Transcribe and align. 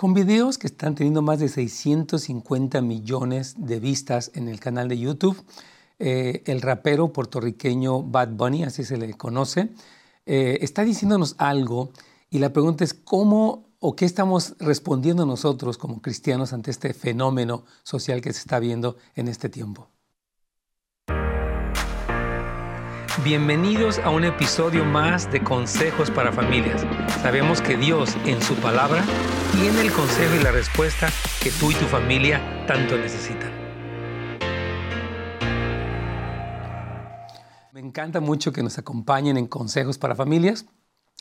con 0.00 0.14
videos 0.14 0.56
que 0.56 0.66
están 0.66 0.94
teniendo 0.94 1.20
más 1.20 1.40
de 1.40 1.48
650 1.50 2.80
millones 2.80 3.54
de 3.58 3.78
vistas 3.80 4.30
en 4.34 4.48
el 4.48 4.58
canal 4.58 4.88
de 4.88 4.98
YouTube. 4.98 5.36
Eh, 5.98 6.42
el 6.46 6.62
rapero 6.62 7.12
puertorriqueño 7.12 8.02
Bad 8.04 8.30
Bunny, 8.30 8.64
así 8.64 8.82
se 8.82 8.96
le 8.96 9.12
conoce, 9.12 9.68
eh, 10.24 10.56
está 10.62 10.84
diciéndonos 10.84 11.34
algo 11.36 11.90
y 12.30 12.38
la 12.38 12.50
pregunta 12.50 12.82
es 12.82 12.94
cómo 12.94 13.68
o 13.78 13.94
qué 13.94 14.06
estamos 14.06 14.54
respondiendo 14.58 15.26
nosotros 15.26 15.76
como 15.76 16.00
cristianos 16.00 16.54
ante 16.54 16.70
este 16.70 16.94
fenómeno 16.94 17.66
social 17.82 18.22
que 18.22 18.32
se 18.32 18.38
está 18.38 18.58
viendo 18.58 18.96
en 19.16 19.28
este 19.28 19.50
tiempo. 19.50 19.90
Bienvenidos 23.24 23.98
a 23.98 24.08
un 24.08 24.24
episodio 24.24 24.82
más 24.82 25.30
de 25.30 25.44
Consejos 25.44 26.10
para 26.10 26.32
Familias. 26.32 26.86
Sabemos 27.20 27.60
que 27.60 27.76
Dios 27.76 28.16
en 28.24 28.40
su 28.40 28.54
palabra 28.54 29.04
tiene 29.52 29.82
el 29.82 29.92
consejo 29.92 30.36
y 30.36 30.42
la 30.42 30.50
respuesta 30.52 31.10
que 31.42 31.50
tú 31.50 31.70
y 31.70 31.74
tu 31.74 31.84
familia 31.84 32.40
tanto 32.66 32.96
necesitan. 32.96 33.52
Me 37.72 37.80
encanta 37.80 38.20
mucho 38.20 38.52
que 38.52 38.62
nos 38.62 38.78
acompañen 38.78 39.36
en 39.36 39.48
Consejos 39.48 39.98
para 39.98 40.14
Familias. 40.14 40.64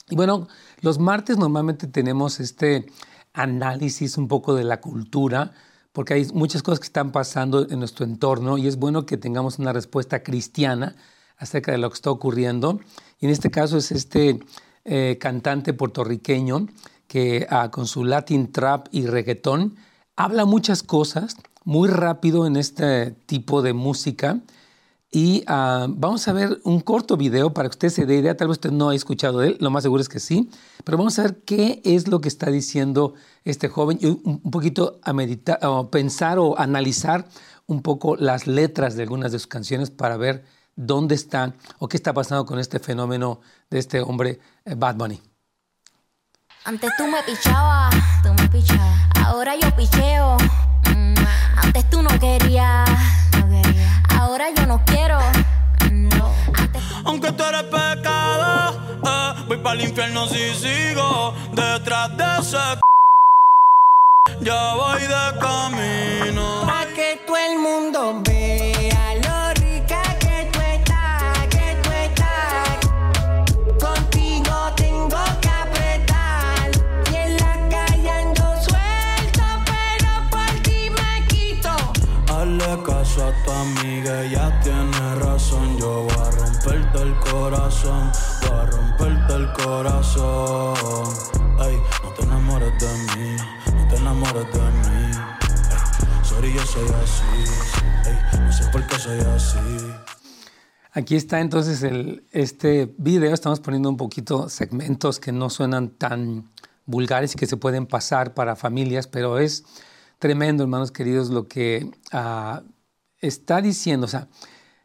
Y 0.09 0.15
bueno, 0.15 0.47
los 0.79 0.99
martes 0.99 1.37
normalmente 1.37 1.85
tenemos 1.85 2.39
este 2.39 2.85
análisis 3.33 4.17
un 4.17 4.29
poco 4.29 4.55
de 4.55 4.63
la 4.63 4.79
cultura, 4.79 5.51
porque 5.91 6.13
hay 6.13 6.25
muchas 6.33 6.63
cosas 6.63 6.79
que 6.79 6.85
están 6.85 7.11
pasando 7.11 7.69
en 7.69 7.79
nuestro 7.79 8.05
entorno 8.05 8.57
y 8.57 8.67
es 8.67 8.77
bueno 8.77 9.05
que 9.05 9.17
tengamos 9.17 9.59
una 9.59 9.73
respuesta 9.73 10.23
cristiana 10.23 10.95
acerca 11.39 11.71
de 11.71 11.79
lo 11.79 11.89
que 11.89 11.95
está 11.95 12.11
ocurriendo. 12.11 12.79
Y 13.19 13.25
en 13.25 13.31
este 13.31 13.49
caso 13.49 13.77
es 13.77 13.91
este 13.91 14.39
eh, 14.85 15.17
cantante 15.19 15.73
puertorriqueño 15.73 16.67
que 17.07 17.47
ah, 17.49 17.71
con 17.71 17.87
su 17.87 18.03
Latin 18.03 18.51
Trap 18.51 18.87
y 18.91 19.07
reggaetón 19.07 19.75
habla 20.15 20.45
muchas 20.45 20.83
cosas 20.83 21.35
muy 21.63 21.89
rápido 21.89 22.45
en 22.45 22.55
este 22.55 23.11
tipo 23.25 23.61
de 23.61 23.73
música. 23.73 24.41
Y 25.11 25.43
ah, 25.47 25.87
vamos 25.89 26.27
a 26.27 26.33
ver 26.33 26.59
un 26.63 26.81
corto 26.81 27.17
video 27.17 27.51
para 27.51 27.67
que 27.67 27.73
usted 27.73 27.89
se 27.89 28.05
dé 28.05 28.17
idea. 28.17 28.37
Tal 28.37 28.47
vez 28.47 28.57
usted 28.57 28.71
no 28.71 28.89
ha 28.89 28.95
escuchado 28.95 29.39
de 29.39 29.47
él, 29.47 29.57
lo 29.59 29.71
más 29.71 29.83
seguro 29.83 30.01
es 30.01 30.09
que 30.09 30.19
sí. 30.19 30.49
Pero 30.83 30.97
vamos 30.97 31.17
a 31.17 31.23
ver 31.23 31.41
qué 31.45 31.81
es 31.83 32.07
lo 32.07 32.21
que 32.21 32.27
está 32.27 32.51
diciendo 32.51 33.15
este 33.43 33.69
joven 33.69 33.97
y 34.01 34.05
un 34.05 34.51
poquito 34.51 34.99
a 35.01 35.13
meditar, 35.13 35.59
o 35.65 35.89
pensar 35.89 36.37
o 36.37 36.59
analizar 36.59 37.27
un 37.65 37.81
poco 37.81 38.15
las 38.15 38.45
letras 38.45 38.95
de 38.95 39.03
algunas 39.03 39.31
de 39.31 39.39
sus 39.39 39.47
canciones 39.47 39.89
para 39.89 40.17
ver 40.17 40.43
dónde 40.79 41.15
está 41.15 41.53
o 41.79 41.89
qué 41.89 41.97
está 41.97 42.13
pasando 42.13 42.45
con 42.45 42.57
este 42.57 42.79
fenómeno 42.79 43.41
de 43.69 43.79
este 43.79 43.99
hombre 43.99 44.39
eh, 44.65 44.75
Bad 44.75 44.95
Bunny. 44.95 45.21
Antes 46.63 46.91
tú 46.97 47.05
me 47.05 47.21
pichabas, 47.23 47.93
tú 48.23 48.33
me 48.33 48.47
pichabas. 48.47 48.97
Ahora 49.25 49.55
yo 49.55 49.75
picheo. 49.75 50.37
Mm, 50.95 51.15
antes 51.57 51.89
tú 51.89 52.01
no 52.01 52.09
querías, 52.19 52.89
ahora 54.17 54.45
yo 54.55 54.65
no 54.65 54.81
quiero. 54.85 55.19
No. 55.91 56.33
Aunque 57.03 57.31
tú 57.33 57.43
eres 57.43 57.63
pecado, 57.63 58.79
eh, 59.03 59.43
voy 59.47 59.57
para 59.57 59.81
el 59.81 59.89
infierno 59.89 60.27
si 60.27 60.53
sigo 60.55 61.33
detrás 61.53 62.15
de 62.15 62.23
ese. 62.39 62.57
Ya 64.41 64.75
voy 64.75 65.01
de 65.01 65.39
camino. 65.41 66.63
Pa' 66.65 66.85
que 66.95 67.21
todo 67.25 67.35
el 67.35 67.59
mundo 67.59 68.21
vea. 68.23 68.38
Amiga, 84.09 84.25
ya 84.25 84.59
tiene 84.61 85.15
razón. 85.15 85.77
Yo 85.77 86.03
voy 86.03 86.11
a 86.11 86.31
romperte 86.31 87.01
el 87.01 87.15
corazón, 87.19 88.11
voy 88.41 88.59
a 88.59 88.65
romperte 88.65 89.33
el 89.35 89.53
corazón. 89.53 91.07
Ay, 91.59 91.77
no 92.03 92.13
te 92.13 92.23
enamores 92.23 92.73
de 92.79 92.87
mí, 93.15 93.35
no 93.75 93.87
te 93.87 93.95
enamores 93.95 94.45
de 94.53 94.59
mí. 94.59 95.11
sorry, 96.23 96.53
yo 96.53 96.65
soy 96.65 96.89
así. 97.03 98.39
no 98.39 98.51
sé 98.51 98.63
por 98.71 98.85
qué 98.87 98.95
soy 98.97 99.19
así. 99.19 99.59
Aquí 100.91 101.15
está 101.15 101.39
entonces 101.39 101.83
el, 101.83 102.23
este 102.31 102.93
video. 102.97 103.33
Estamos 103.33 103.59
poniendo 103.59 103.89
un 103.89 103.97
poquito 103.97 104.49
segmentos 104.49 105.19
que 105.19 105.31
no 105.31 105.49
suenan 105.49 105.89
tan 105.89 106.49
vulgares 106.85 107.35
y 107.35 107.37
que 107.37 107.45
se 107.45 107.57
pueden 107.57 107.85
pasar 107.85 108.33
para 108.33 108.55
familias, 108.55 109.07
pero 109.07 109.37
es 109.37 109.63
tremendo, 110.17 110.63
hermanos 110.63 110.91
queridos, 110.91 111.29
lo 111.29 111.47
que 111.47 111.91
uh, 112.11 112.63
está 113.21 113.61
diciendo, 113.61 114.05
o 114.05 114.09
sea, 114.09 114.27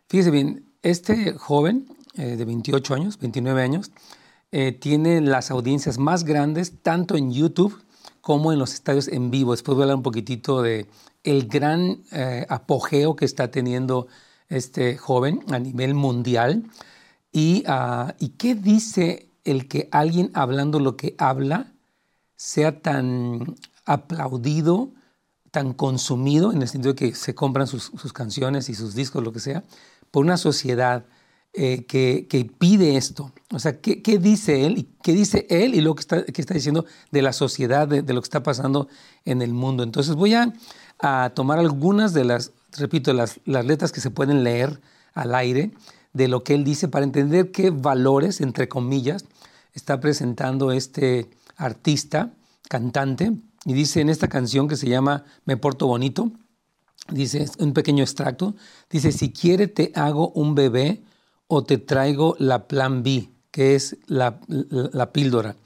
fíjese 0.09 0.31
bien, 0.31 0.67
este 0.83 1.33
joven 1.33 1.87
eh, 2.17 2.37
de 2.37 2.45
28 2.45 2.95
años, 2.95 3.19
29 3.19 3.63
años, 3.63 3.91
eh, 4.53 4.73
tiene 4.73 5.21
las 5.21 5.51
audiencias 5.51 5.99
más 5.99 6.25
grandes 6.25 6.81
tanto 6.83 7.17
en 7.17 7.33
YouTube 7.33 7.83
como 8.21 8.53
en 8.53 8.59
los 8.59 8.75
estadios 8.75 9.09
en 9.09 9.31
vivo. 9.31 9.53
Después 9.53 9.75
voy 9.75 9.83
a 9.83 9.85
hablar 9.85 9.97
un 9.97 10.03
poquitito 10.03 10.63
de 10.63 10.87
el 11.25 11.49
gran 11.49 12.03
eh, 12.13 12.47
apogeo 12.49 13.17
que 13.17 13.25
está 13.25 13.51
teniendo 13.51 14.07
este 14.49 14.97
joven 14.97 15.41
a 15.51 15.59
nivel 15.59 15.95
mundial. 15.95 16.65
Ah, 17.67 18.15
y, 18.19 18.29
qué 18.39 18.55
dice 18.55 19.29
el 19.45 19.67
que 19.67 19.89
alguien 19.91 20.31
hablando 20.35 20.79
lo 20.79 20.97
que 20.97 21.17
habla 21.19 21.73
sea 22.37 22.81
tan 22.81 23.57
aplaudido 23.85 24.93
tan 25.55 25.73
consumido, 25.73 26.53
en 26.53 26.63
el 26.63 26.69
sentido 26.69 26.95
de 26.95 26.97
que 26.97 27.15
se 27.15 27.33
compran 27.33 27.69
sus, 27.69 28.13
canciones 28.13 28.69
y 28.69 28.75
sus 28.75 28.97
discos, 28.97 29.23
lo 29.23 29.33
que 29.33 29.39
sea, 29.39 29.63
por 30.11 30.25
una 30.25 30.37
sociedad 30.37 31.05
eh, 31.53 31.85
que, 31.87 32.51
pide 32.59 32.97
esto. 32.97 33.33
O 33.53 33.61
sea, 33.61 33.81
¿qué, 33.81 34.19
dice 34.19 34.67
él? 34.67 34.79
¿Y 34.79 34.89
¿Qué 35.01 35.13
dice 35.13 35.47
él 35.49 35.77
y 35.77 35.81
lo 35.81 35.95
que 35.95 36.01
está, 36.01 36.25
que 36.25 36.41
está 36.41 36.55
diciendo 36.55 36.87
de 37.13 37.23
la 37.23 37.33
sociedad, 37.33 37.87
de, 37.87 38.03
lo 38.03 38.21
que 38.21 38.27
está 38.27 38.43
pasando 38.43 38.89
en 39.25 39.43
el 39.43 39.53
mundo? 39.55 39.85
Entonces 39.85 40.17
voy 40.17 40.35
a, 40.35 40.53
tomar 41.35 41.61
algunas 41.61 42.13
de 42.15 42.25
las, 42.25 42.51
repito, 42.77 43.13
las 43.13 43.39
letras 43.45 43.93
que 43.93 44.01
se 44.01 44.11
pueden 44.11 44.43
leer 44.43 44.81
al 45.13 45.37
aire 45.37 45.71
de 46.15 46.27
lo 46.27 46.43
que 46.43 46.55
él 46.55 46.65
dice 46.65 46.89
para 46.89 47.05
entender 47.05 47.53
qué 47.53 47.71
valores, 47.71 48.41
entre 48.41 48.69
comillas, 48.69 49.25
está 49.73 50.01
presentando 50.01 50.73
este 50.73 51.31
artista, 51.57 52.33
cantante, 52.69 53.31
y 53.65 53.73
dice 53.73 54.01
en 54.01 54.09
esta 54.09 54.29
canción 54.29 54.69
que 54.69 54.77
se 54.77 54.89
llama 54.89 55.25
Me 55.45 55.57
Porto 55.57 55.87
Bonito, 55.87 56.31
dice 57.09 57.47
un 57.59 57.73
pequeño 57.73 58.03
extracto, 58.03 58.55
dice, 58.91 59.13
si 59.13 59.33
quiere 59.33 59.69
te 59.69 59.93
hago 59.95 60.31
un 60.31 60.55
bebé 60.55 61.03
o 61.47 61.65
te 61.65 61.79
traigo 61.79 62.37
la 62.39 62.67
plan 62.67 63.03
B, 63.03 63.31
que 63.51 63.75
es 63.75 63.97
la, 64.07 64.41
píldora. 65.13 65.57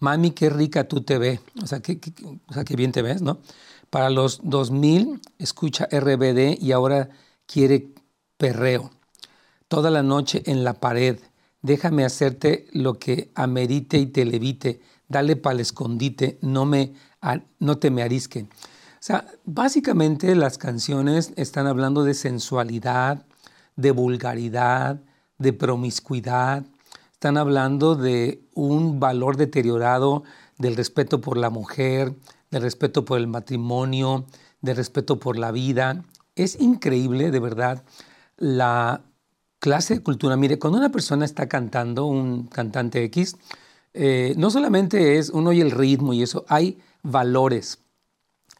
Mami, 0.00 0.30
qué 0.30 0.50
rica 0.50 0.88
tú 0.88 1.02
te 1.02 1.18
ves. 1.18 1.40
O 1.62 1.66
sea, 1.66 1.80
qué, 1.80 2.00
o 2.46 2.52
sea, 2.52 2.64
qué 2.64 2.76
bien 2.76 2.92
te 2.92 3.02
ves, 3.02 3.22
¿no? 3.22 3.38
Para 3.90 4.10
los 4.10 4.40
2000 4.42 5.20
escucha 5.38 5.88
RBD 5.90 6.60
y 6.60 6.72
ahora 6.72 7.08
quiere 7.46 7.88
perreo. 8.36 8.90
Toda 9.66 9.90
la 9.90 10.02
noche 10.02 10.42
en 10.46 10.64
la 10.64 10.74
pared. 10.74 11.18
Déjame 11.62 12.04
hacerte 12.04 12.66
lo 12.72 12.98
que 12.98 13.30
amerite 13.34 13.98
y 13.98 14.06
te 14.06 14.24
levite. 14.24 14.80
Dale 15.08 15.36
pa'l 15.36 15.60
escondite. 15.60 16.38
No 16.42 16.64
me 16.64 16.92
no 17.58 17.78
te 17.78 17.90
me 17.90 18.02
arisquen. 18.02 18.46
O 18.46 19.00
sea, 19.00 19.26
básicamente 19.44 20.34
las 20.34 20.58
canciones 20.58 21.32
están 21.36 21.66
hablando 21.66 22.04
de 22.04 22.14
sensualidad, 22.14 23.26
de 23.76 23.90
vulgaridad, 23.92 25.00
de 25.38 25.52
promiscuidad, 25.52 26.64
están 27.12 27.36
hablando 27.36 27.96
de 27.96 28.44
un 28.54 29.00
valor 29.00 29.36
deteriorado 29.36 30.22
del 30.56 30.76
respeto 30.76 31.20
por 31.20 31.36
la 31.36 31.50
mujer, 31.50 32.14
del 32.50 32.62
respeto 32.62 33.04
por 33.04 33.18
el 33.18 33.26
matrimonio, 33.26 34.24
del 34.60 34.76
respeto 34.76 35.18
por 35.18 35.36
la 35.36 35.50
vida. 35.50 36.04
Es 36.36 36.60
increíble, 36.60 37.30
de 37.30 37.40
verdad, 37.40 37.82
la 38.36 39.02
clase 39.58 39.94
de 39.94 40.02
cultura. 40.02 40.36
Mire, 40.36 40.58
cuando 40.58 40.78
una 40.78 40.90
persona 40.90 41.24
está 41.24 41.48
cantando, 41.48 42.06
un 42.06 42.46
cantante 42.46 43.02
X, 43.04 43.36
eh, 43.94 44.34
no 44.36 44.50
solamente 44.50 45.18
es 45.18 45.30
uno 45.30 45.52
y 45.52 45.60
el 45.60 45.70
ritmo 45.70 46.12
y 46.12 46.22
eso, 46.22 46.44
hay 46.48 46.78
valores, 47.02 47.78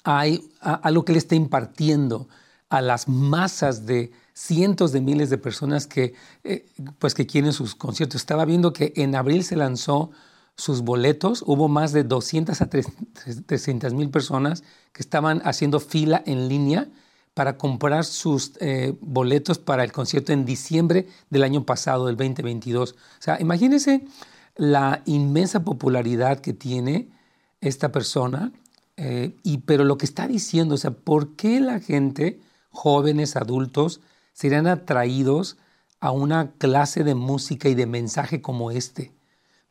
hay 0.05 0.51
algo 0.61 1.05
que 1.05 1.13
le 1.13 1.19
está 1.19 1.35
impartiendo 1.35 2.29
a 2.69 2.81
las 2.81 3.09
masas 3.09 3.87
de 3.87 4.13
cientos 4.35 4.93
de 4.93 5.01
miles 5.01 5.31
de 5.31 5.39
personas 5.39 5.87
que, 5.87 6.15
eh, 6.45 6.67
pues 6.99 7.15
que 7.15 7.27
quieren 7.27 7.53
sus 7.53 7.75
conciertos. 7.75 8.21
Estaba 8.21 8.45
viendo 8.45 8.73
que 8.73 8.93
en 8.97 9.15
abril 9.17 9.43
se 9.43 9.57
lanzó 9.57 10.11
sus 10.57 10.83
boletos, 10.83 11.43
hubo 11.47 11.69
más 11.69 11.93
de 11.93 12.05
200 12.05 12.61
a 12.61 12.69
300 12.69 13.95
mil 13.95 14.11
personas 14.11 14.65
que 14.93 15.03
estaban 15.03 15.41
haciendo 15.45 15.79
fila 15.79 16.23
en 16.27 16.49
línea 16.49 16.89
para 17.35 17.57
comprar 17.57 18.05
sus 18.05 18.53
eh, 18.61 18.97
boletos 19.01 19.59
para 19.59 19.85
el 19.85 19.93
concierto 19.93 20.33
en 20.33 20.45
diciembre 20.45 21.07
del 21.31 21.45
año 21.45 21.65
pasado, 21.65 22.07
del 22.07 22.17
2022. 22.17 22.93
O 22.93 22.97
sea, 23.21 23.41
imagínense 23.41 24.05
la 24.59 25.03
inmensa 25.07 25.65
popularidad 25.65 26.41
que 26.41 26.53
tiene 26.53 27.09
esta 27.61 27.91
persona 27.91 28.53
Eh, 29.01 29.37
y, 29.45 29.59
pero 29.59 29.85
lo 29.85 29.97
que 29.97 30.07
está 30.07 30.27
diciendo, 30.27 30.75
o 30.75 30.77
sea, 30.77 30.91
¿por 30.91 31.37
qué 31.37 31.61
la 31.61 31.79
gente, 31.79 32.41
jóvenes, 32.71 33.37
adultos, 33.37 34.01
serían 34.33 34.67
atraídos 34.67 35.57
a 36.01 36.11
una 36.11 36.51
clase 36.59 37.05
de 37.05 37.15
música 37.15 37.69
y 37.69 37.77
de 37.77 37.87
mensaje 37.87 38.41
como 38.43 38.73
este? 38.73 39.13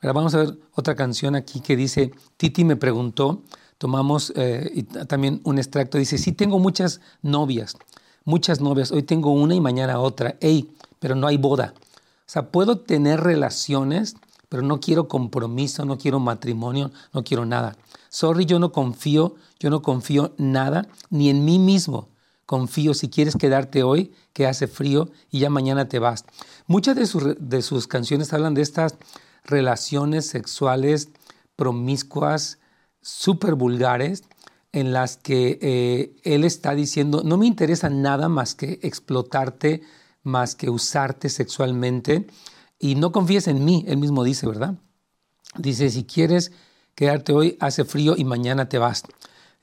vamos 0.02 0.34
a 0.34 0.38
ver 0.38 0.58
otra 0.76 0.96
canción 0.96 1.36
aquí 1.36 1.60
que 1.60 1.76
dice, 1.76 2.12
Titi 2.38 2.64
me 2.64 2.78
preguntó, 2.78 3.42
tomamos 3.78 4.32
eh, 4.38 4.86
también 5.10 5.42
un 5.44 5.58
extracto, 5.58 5.98
dice, 5.98 6.18
sí 6.18 6.32
tengo 6.32 6.58
muchas 6.60 7.02
novias, 7.22 7.76
muchas 8.24 8.62
novias, 8.62 8.92
hoy 8.92 9.04
tengo 9.04 9.32
una 9.32 9.56
y 9.56 9.60
mañana 9.60 10.00
otra, 10.00 10.38
ey, 10.40 10.70
pero 11.00 11.16
no 11.16 11.28
hay 11.28 11.38
boda. 11.38 11.74
O 11.76 12.30
sea, 12.30 12.50
puedo 12.50 12.80
tener 12.80 13.20
relaciones, 13.20 14.16
pero 14.50 14.64
no 14.64 14.80
quiero 14.80 15.08
compromiso, 15.08 15.86
no 15.86 15.98
quiero 15.98 16.20
matrimonio, 16.20 16.92
no 17.14 17.24
quiero 17.24 17.46
nada. 17.46 17.78
Sorry, 18.10 18.46
yo 18.46 18.60
no 18.60 18.72
confío, 18.72 19.36
yo 19.60 19.70
no 19.70 19.82
confío 19.82 20.34
nada, 20.38 20.88
ni 21.10 21.30
en 21.30 21.46
mí 21.46 21.60
mismo. 21.60 22.10
Confío 22.46 22.94
si 22.94 23.10
quieres 23.10 23.36
quedarte 23.36 23.84
hoy, 23.84 24.14
que 24.32 24.48
hace 24.48 24.68
frío 24.68 25.10
y 25.30 25.40
ya 25.40 25.50
mañana 25.50 25.90
te 25.90 26.00
vas. 26.00 26.26
Muchas 26.66 26.96
de 26.96 27.06
sus, 27.06 27.36
de 27.40 27.62
sus 27.62 27.88
canciones 27.88 28.32
hablan 28.32 28.54
de 28.54 28.62
estas 28.62 28.96
relaciones 29.44 30.28
sexuales 30.28 31.10
promiscuas, 31.56 32.60
súper 33.02 33.56
vulgares, 33.56 34.24
en 34.72 34.94
las 34.94 35.18
que 35.18 35.58
eh, 35.62 36.16
él 36.24 36.44
está 36.44 36.76
diciendo, 36.76 37.22
no 37.24 37.38
me 37.38 37.48
interesa 37.48 37.90
nada 37.90 38.30
más 38.30 38.54
que 38.54 38.80
explotarte, 38.84 39.82
más 40.24 40.56
que 40.56 40.70
usarte 40.70 41.30
sexualmente, 41.30 42.28
y 42.80 42.96
no 42.96 43.12
confíes 43.12 43.48
en 43.48 43.64
mí, 43.66 43.84
él 43.88 43.98
mismo 43.98 44.24
dice, 44.24 44.48
¿verdad? 44.48 44.76
Dice, 45.58 45.90
si 45.90 46.04
quieres 46.04 46.52
quedarte 46.96 47.34
hoy, 47.34 47.58
hace 47.60 47.86
frío 47.86 48.16
y 48.18 48.24
mañana 48.24 48.70
te 48.70 48.78
vas. 48.78 49.04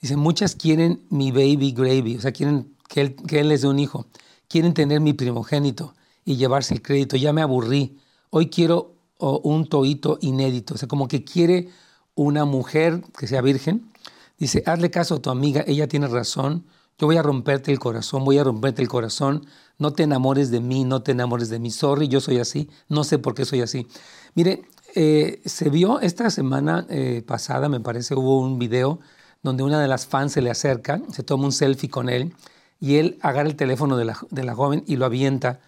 Dice, 0.01 0.17
muchas 0.17 0.55
quieren 0.55 1.07
mi 1.11 1.31
baby 1.31 1.73
gravy, 1.73 2.17
o 2.17 2.21
sea, 2.21 2.33
quieren 2.33 2.75
que 2.89 3.01
él, 3.01 3.49
les 3.49 3.63
dé 3.63 3.69
un 3.69 3.79
hijo, 3.79 4.07
quieren 4.49 4.75
tener 4.75 5.01
mi 5.01 5.13
primogénito 5.13 5.95
y 6.25 6.37
llevarse 6.37 6.75
el 6.75 6.83
crédito, 6.83 7.17
ya 7.17 7.33
me 7.33 7.43
aburrí, 7.43 7.99
hoy 8.31 8.51
quiero 8.51 8.95
un 9.19 9.67
toito 9.69 10.19
inédito, 10.21 10.75
o 10.75 10.77
sea, 10.77 10.89
como 10.89 11.09
que 11.09 11.25
quiere 11.25 11.71
una 12.15 12.45
mujer 12.45 13.03
que 13.17 13.27
sea 13.27 13.41
virgen. 13.41 13.91
Dice, 14.39 14.63
hazle 14.67 14.91
caso 14.91 15.17
a 15.17 15.23
tu 15.23 15.31
amiga, 15.31 15.65
ella 15.67 15.89
tiene 15.89 16.09
razón, 16.09 16.67
yo 16.99 17.07
voy 17.07 17.17
a 17.17 17.23
romperte 17.23 17.73
el 17.73 17.79
corazón, 17.79 18.25
voy 18.25 18.39
a 18.39 18.45
romperte 18.45 18.83
el 18.83 18.89
corazón, 18.89 19.47
no 19.79 19.93
te 19.93 20.05
enamores 20.05 20.51
de 20.51 20.61
mí, 20.61 20.85
no 20.85 21.03
te 21.03 21.13
enamores 21.13 21.49
de 21.49 21.59
mí, 21.59 21.71
sorry, 21.71 22.09
yo 22.09 22.21
soy 22.21 22.39
así, 22.39 22.71
no 22.89 23.05
sé 23.05 23.19
por 23.19 23.35
qué 23.35 23.45
soy 23.45 23.63
así. 23.63 23.87
Mire, 24.35 24.63
eh, 24.95 25.43
se 25.45 25.71
vio 25.71 26.01
esta 26.01 26.31
semana 26.31 26.87
eh, 26.89 27.23
pasada, 27.27 27.69
me 27.69 27.81
parece, 27.81 28.15
hubo 28.15 28.39
un 28.39 28.59
video 28.59 29.01
donde 29.43 29.63
una 29.63 29.81
de 29.81 29.89
las 29.89 30.07
fans 30.07 30.33
se 30.33 30.43
le 30.43 30.51
acerca, 30.51 31.03
se 31.13 31.23
toma 31.23 31.45
un 31.45 31.53
selfie 31.53 31.91
con 31.91 32.09
él 32.09 32.35
y 32.81 32.97
él 32.97 33.19
agarra 33.21 33.49
el 33.49 33.57
teléfono 33.57 33.97
de 33.97 34.05
la, 34.05 34.19
de 34.31 34.45
la 34.45 34.55
joven 34.55 34.85
y 34.87 34.97
lo 34.97 35.05
avienta 35.05 35.61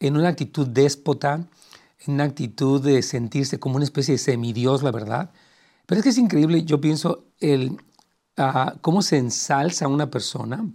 en 0.00 0.16
una 0.16 0.28
actitud 0.28 0.66
déspota, 0.66 1.46
en 2.06 2.14
una 2.14 2.24
actitud 2.24 2.82
de 2.82 3.02
sentirse 3.02 3.60
como 3.60 3.76
una 3.76 3.84
especie 3.84 4.14
de 4.14 4.18
semidios, 4.18 4.82
la 4.82 4.90
verdad. 4.90 5.30
Pero 5.86 5.98
es 5.98 6.04
que 6.04 6.10
es 6.10 6.18
increíble, 6.18 6.64
yo 6.64 6.80
pienso, 6.80 7.24
el, 7.40 7.76
cómo 8.80 9.02
se 9.02 9.18
ensalza 9.18 9.88
una 9.88 10.10
persona 10.10 10.68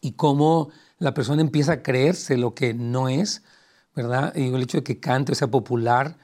y 0.00 0.12
cómo 0.12 0.70
la 0.98 1.14
persona 1.14 1.42
empieza 1.42 1.72
a 1.72 1.82
creerse 1.82 2.36
lo 2.36 2.54
que 2.54 2.74
no 2.74 3.08
es, 3.08 3.42
¿verdad? 3.94 4.34
Y 4.34 4.54
el 4.54 4.62
hecho 4.62 4.78
de 4.78 4.84
que 4.84 5.00
cante 5.00 5.32
o 5.32 5.34
sea 5.34 5.48
popular 5.48 6.18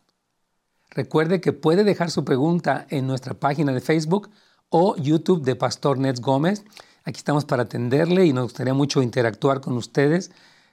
Recuerde 0.92 1.42
que 1.42 1.52
puede 1.52 1.84
dejar 1.84 2.10
su 2.10 2.24
pregunta 2.24 2.88
en 2.90 3.06
nuestra 3.06 3.34
página 3.34 3.74
de 3.74 3.82
Facebook 3.82 4.30
o 4.70 4.96
YouTube 4.96 5.44
de 5.44 5.58
Pastor 5.58 5.98
Nets 5.98 6.22
Gómez. 6.22 6.64
Aquí 7.04 7.18
estamos 7.18 7.44
para 7.44 7.64
atenderle 7.64 8.26
y 8.26 8.32
nos 8.32 8.46
gustaría 8.46 8.74
mucho 8.74 9.02
interactuar 9.02 9.60
con 9.60 9.76
ustedes 9.76 10.32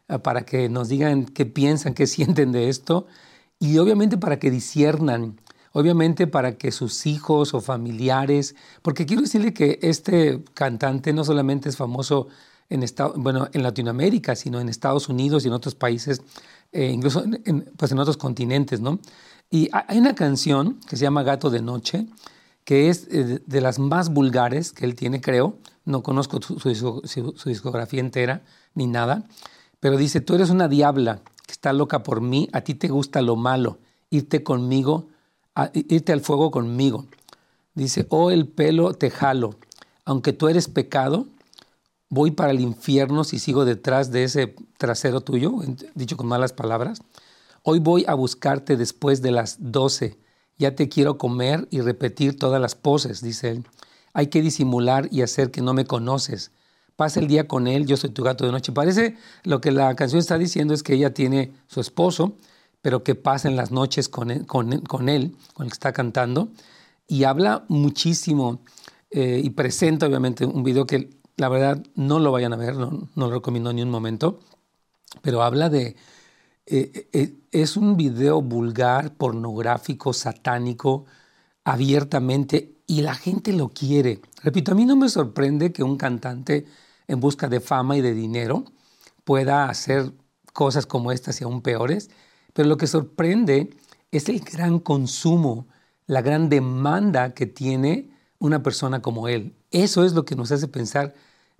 eh, 0.09 0.21
para 0.21 0.43
que 0.43 0.69
nos 0.69 0.89
digan 0.89 1.25
qué 1.25 1.45
piensan, 1.45 1.95
qué 1.95 2.07
sienten 2.07 2.53
de 2.53 2.69
esto 2.69 3.09
y 3.59 3.79
obviamente 3.79 4.17
para 4.17 4.39
que 4.39 4.53
disiernan 4.53 5.41
obviamente 5.73 6.27
para 6.27 6.59
que 6.59 6.71
sus 6.71 7.07
hijos 7.07 7.55
o 7.55 7.63
familiares, 7.63 8.55
porque 8.83 9.07
quiero 9.07 9.23
decirle 9.23 9.55
que 9.55 9.79
este 9.83 10.45
cantante 10.55 11.15
no 11.15 11.25
solamente 11.25 11.71
es 11.71 11.79
famoso 11.79 12.29
en, 12.73 12.85
bueno, 13.23 13.49
en 13.53 13.63
Latinoamérica, 13.63 14.35
sino 14.35 14.61
en 14.61 14.69
Estados 14.69 15.09
Unidos 15.09 15.45
y 15.45 15.49
en 15.49 15.55
otros 15.55 15.75
países, 15.75 16.23
eh, 16.73 16.91
incluso 16.93 17.25
en, 17.45 17.71
pues 17.77 17.93
en 17.93 17.99
otros 17.99 18.17
continentes, 18.17 18.81
¿no? 18.81 18.99
Y 19.51 19.69
hay 19.73 19.99
una 19.99 20.15
canción 20.15 20.81
que 20.89 20.97
se 20.97 21.03
llama 21.03 21.23
Gato 21.23 21.51
de 21.51 21.61
Noche, 21.61 22.07
que 22.65 22.89
es 22.89 23.07
eh, 23.11 23.43
de 23.45 23.61
las 23.61 23.79
más 23.79 24.09
vulgares 24.09 24.73
que 24.73 24.85
él 24.85 24.95
tiene, 24.95 25.21
creo. 25.21 25.59
No 25.85 26.03
conozco 26.03 26.41
su, 26.41 26.59
su 27.37 27.49
discografía 27.49 28.01
entera 28.01 28.43
ni 28.75 28.87
nada, 28.87 29.25
pero 29.81 29.97
dice, 29.97 30.21
tú 30.21 30.35
eres 30.35 30.51
una 30.51 30.69
diabla 30.69 31.20
que 31.46 31.53
está 31.53 31.73
loca 31.73 32.03
por 32.03 32.20
mí, 32.20 32.49
a 32.53 32.63
ti 32.63 32.75
te 32.75 32.89
gusta 32.89 33.20
lo 33.20 33.37
malo, 33.37 33.79
irte 34.11 34.43
conmigo 34.43 35.08
irte 35.73 36.13
al 36.13 36.20
fuego 36.20 36.51
conmigo. 36.51 37.06
Dice, 37.75 38.06
oh 38.11 38.31
el 38.31 38.49
pelo 38.49 38.94
te 38.94 39.11
jalo, 39.11 39.55
aunque 40.05 40.32
tú 40.32 40.49
eres 40.49 40.69
pecado, 40.69 41.27
voy 42.13 42.31
para 42.31 42.51
el 42.51 42.61
infierno 42.61 43.25
si 43.25 43.39
sigo 43.39 43.65
detrás 43.65 44.13
de 44.13 44.25
ese 44.25 44.55
trasero 44.77 45.23
tuyo, 45.23 45.55
dicho 45.95 46.19
con 46.19 46.27
malas 46.27 46.53
palabras. 46.53 47.01
Hoy 47.63 47.79
voy 47.79 48.05
a 48.07 48.13
buscarte 48.13 48.77
después 48.77 49.23
de 49.23 49.31
las 49.31 49.57
doce. 49.59 50.19
Ya 50.59 50.75
te 50.75 50.91
quiero 50.91 51.17
comer 51.17 51.67
y 51.71 51.81
repetir 51.81 52.39
todas 52.39 52.61
las 52.61 52.75
poses, 52.75 53.23
dice 53.23 53.53
él. 53.53 53.65
Hay 54.13 54.27
que 54.27 54.43
disimular 54.43 55.09
y 55.11 55.23
hacer 55.23 55.51
que 55.51 55.63
no 55.63 55.73
me 55.73 55.87
conoces. 55.87 56.51
Pasa 56.97 57.19
el 57.19 57.29
día 57.29 57.49
con 57.49 57.67
él, 57.67 57.87
yo 57.87 57.97
soy 57.97 58.11
tu 58.11 58.23
gato 58.23 58.45
de 58.45 58.53
noche. 58.53 58.73
Parece 58.73 59.17
lo 59.45 59.63
que 59.63 59.73
la 59.73 59.95
canción 59.97 60.19
está 60.19 60.37
diciendo 60.37 60.75
es 60.75 60.83
que 60.83 60.93
ella 60.93 61.15
tiene 61.15 61.55
su 61.67 61.81
esposo, 61.81 62.37
pero 62.83 63.05
que 63.05 63.15
pasen 63.15 63.57
las 63.57 63.71
noches 63.71 64.11
con 64.11 64.31
él, 64.31 64.45
con, 64.45 64.83
con, 64.83 65.09
él, 65.09 65.35
con 65.55 65.65
el 65.65 65.71
que 65.71 65.77
está 65.77 65.95
cantando, 65.95 66.51
y 67.09 67.25
habla 67.25 67.65
muchísimo 67.69 68.61
eh, 69.11 69.41
y 69.43 69.49
presenta 69.49 70.07
obviamente 70.07 70.45
un 70.45 70.63
video 70.63 70.87
que 70.87 71.21
la 71.36 71.48
verdad 71.48 71.82
no 71.94 72.19
lo 72.19 72.32
vayan 72.32 72.53
a 72.53 72.56
ver, 72.56 72.77
no, 72.77 73.08
no 73.15 73.27
lo 73.27 73.34
recomiendo 73.34 73.72
ni 73.72 73.82
un 73.82 73.91
momento, 73.91 74.41
pero 75.22 75.43
habla 75.43 75.69
de, 75.69 75.96
eh, 76.67 77.08
eh, 77.12 77.34
es 77.51 77.77
un 77.77 77.96
video 77.96 78.41
vulgar, 78.41 79.15
pornográfico, 79.15 80.12
satánico, 80.12 81.05
abiertamente, 81.65 82.77
y 82.86 83.03
la 83.03 83.15
gente 83.15 83.53
lo 83.53 83.69
quiere. 83.70 84.20
Repito, 84.43 84.72
a 84.72 84.74
mí 84.74 84.84
no 84.84 84.96
me 84.96 85.08
sorprende 85.08 85.72
que 85.72 85.82
un 85.82 85.96
cantante 85.96 86.67
en 87.08 87.20
busca 87.20 87.48
de 87.48 87.60
fama 87.60 87.96
y 87.96 88.01
de 88.01 88.15
dinero 88.15 88.65
pueda 89.24 89.69
hacer 89.69 90.12
cosas 90.53 90.86
como 90.86 91.12
estas 91.12 91.41
y 91.41 91.44
aún 91.44 91.62
peores, 91.62 92.10
pero 92.53 92.69
lo 92.69 92.77
que 92.77 92.86
sorprende 92.86 93.70
es 94.10 94.29
el 94.29 94.41
gran 94.41 94.79
consumo, 94.79 95.67
la 96.06 96.22
gran 96.22 96.48
demanda 96.48 97.34
que 97.34 97.46
tiene 97.46 98.10
una 98.39 98.62
persona 98.62 99.01
como 99.01 99.29
él. 99.29 99.55
Eso 99.72 100.05
es 100.05 100.12
lo 100.12 100.24
que 100.24 100.36
nos 100.36 100.52
hace 100.52 100.69
pensar 100.69 101.14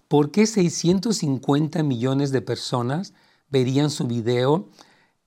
por 0.07 0.31
qué 0.31 0.47
650 0.47 1.83
millones 1.83 2.31
de 2.31 2.43
personas 2.43 3.15
verían 3.49 3.91
su 3.91 4.07
video 4.07 4.69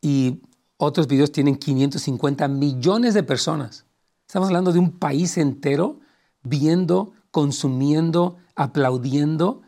y 0.02 0.42
otros 0.78 1.08
videos 1.08 1.32
tienen 1.32 1.56
550 1.56 2.48
millones 2.48 3.16
de 3.16 3.24
personas. 3.24 3.86
Estamos 4.28 4.50
hablando 4.50 4.72
de 4.72 4.80
un 4.80 4.92
país 4.92 5.38
entero 5.38 6.00
viendo, 6.44 7.14
consumiendo, 7.32 8.38
aplaudiendo 8.56 9.62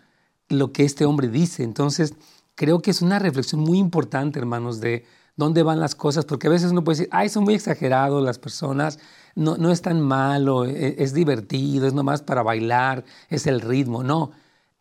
lo 0.50 0.72
que 0.72 0.86
este 0.86 1.06
hombre 1.06 1.30
dice. 1.30 1.64
Entonces, 1.64 2.14
creo 2.54 2.82
que 2.82 2.92
es 2.92 3.02
una 3.02 3.18
reflexión 3.18 3.62
muy 3.62 3.80
importante, 3.80 4.38
hermanos, 4.38 4.80
de 4.80 5.06
dónde 5.38 5.64
van 5.64 5.80
las 5.80 5.96
cosas, 5.96 6.26
porque 6.26 6.48
a 6.48 6.50
veces 6.50 6.72
uno 6.72 6.84
puede 6.84 6.98
decir, 6.98 7.10
ay, 7.14 7.30
son 7.30 7.46
muy 7.46 7.54
exagerados 7.54 8.22
las 8.24 8.40
personas, 8.40 9.00
no, 9.36 9.56
no 9.56 9.72
es 9.72 9.82
tan 9.82 10.02
malo, 10.02 10.66
es, 10.66 10.96
es 10.98 11.14
divertido, 11.14 11.88
es 11.88 11.94
nomás 11.94 12.22
para 12.22 12.44
bailar, 12.44 13.06
es 13.30 13.48
el 13.48 13.62
ritmo. 13.62 14.04
No, 14.04 14.32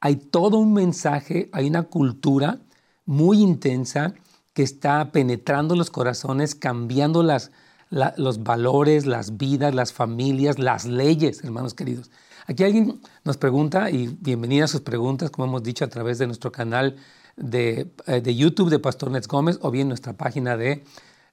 hay 0.00 0.16
todo 0.16 0.58
un 0.58 0.72
mensaje, 0.72 1.50
hay 1.52 1.68
una 1.68 1.84
cultura 1.84 2.58
muy 3.04 3.40
intensa 3.40 4.14
que 4.54 4.62
está 4.62 5.12
penetrando 5.12 5.76
los 5.76 5.90
corazones, 5.90 6.54
cambiando 6.54 7.22
las, 7.22 7.50
los 7.90 8.42
valores, 8.42 9.04
las 9.04 9.36
vidas, 9.36 9.74
las 9.74 9.92
familias, 9.92 10.58
las 10.58 10.86
leyes, 10.86 11.44
hermanos 11.44 11.74
queridos. 11.74 12.10
Aquí 12.46 12.64
alguien 12.64 13.00
nos 13.24 13.36
pregunta, 13.36 13.90
y 13.90 14.06
bienvenida 14.20 14.64
a 14.64 14.68
sus 14.68 14.80
preguntas, 14.80 15.30
como 15.30 15.46
hemos 15.48 15.62
dicho, 15.62 15.84
a 15.84 15.88
través 15.88 16.18
de 16.18 16.26
nuestro 16.26 16.52
canal 16.52 16.96
de, 17.36 17.92
eh, 18.06 18.20
de 18.20 18.34
YouTube 18.34 18.70
de 18.70 18.78
Pastor 18.78 19.10
Nets 19.10 19.28
Gómez 19.28 19.58
o 19.62 19.70
bien 19.70 19.88
nuestra 19.88 20.14
página 20.14 20.56
de 20.56 20.84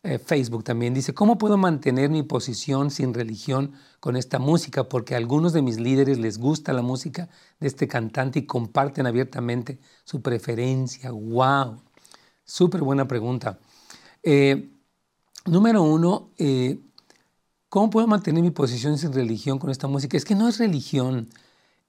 eh, 0.03 0.19
Facebook 0.19 0.63
también. 0.63 0.93
Dice, 0.93 1.13
¿cómo 1.13 1.37
puedo 1.37 1.57
mantener 1.57 2.09
mi 2.09 2.23
posición 2.23 2.91
sin 2.91 3.13
religión 3.13 3.73
con 3.99 4.17
esta 4.17 4.37
música? 4.37 4.89
Porque 4.89 5.15
a 5.15 5.17
algunos 5.17 5.53
de 5.53 5.61
mis 5.61 5.79
líderes 5.79 6.19
les 6.19 6.37
gusta 6.37 6.73
la 6.73 6.81
música 6.81 7.29
de 7.59 7.67
este 7.67 7.87
cantante 7.87 8.39
y 8.39 8.45
comparten 8.45 9.07
abiertamente 9.07 9.79
su 10.03 10.21
preferencia. 10.21 11.11
¡Wow! 11.11 11.81
Súper 12.43 12.81
buena 12.81 13.07
pregunta. 13.07 13.59
Eh, 14.21 14.71
número 15.45 15.83
uno, 15.83 16.31
¿cómo 17.69 17.89
puedo 17.89 18.07
mantener 18.07 18.43
mi 18.43 18.51
posición 18.51 18.97
sin 18.97 19.13
religión 19.13 19.57
con 19.57 19.69
esta 19.69 19.87
música? 19.87 20.17
Es 20.17 20.25
que 20.25 20.35
no 20.35 20.49
es 20.49 20.59
religión, 20.59 21.29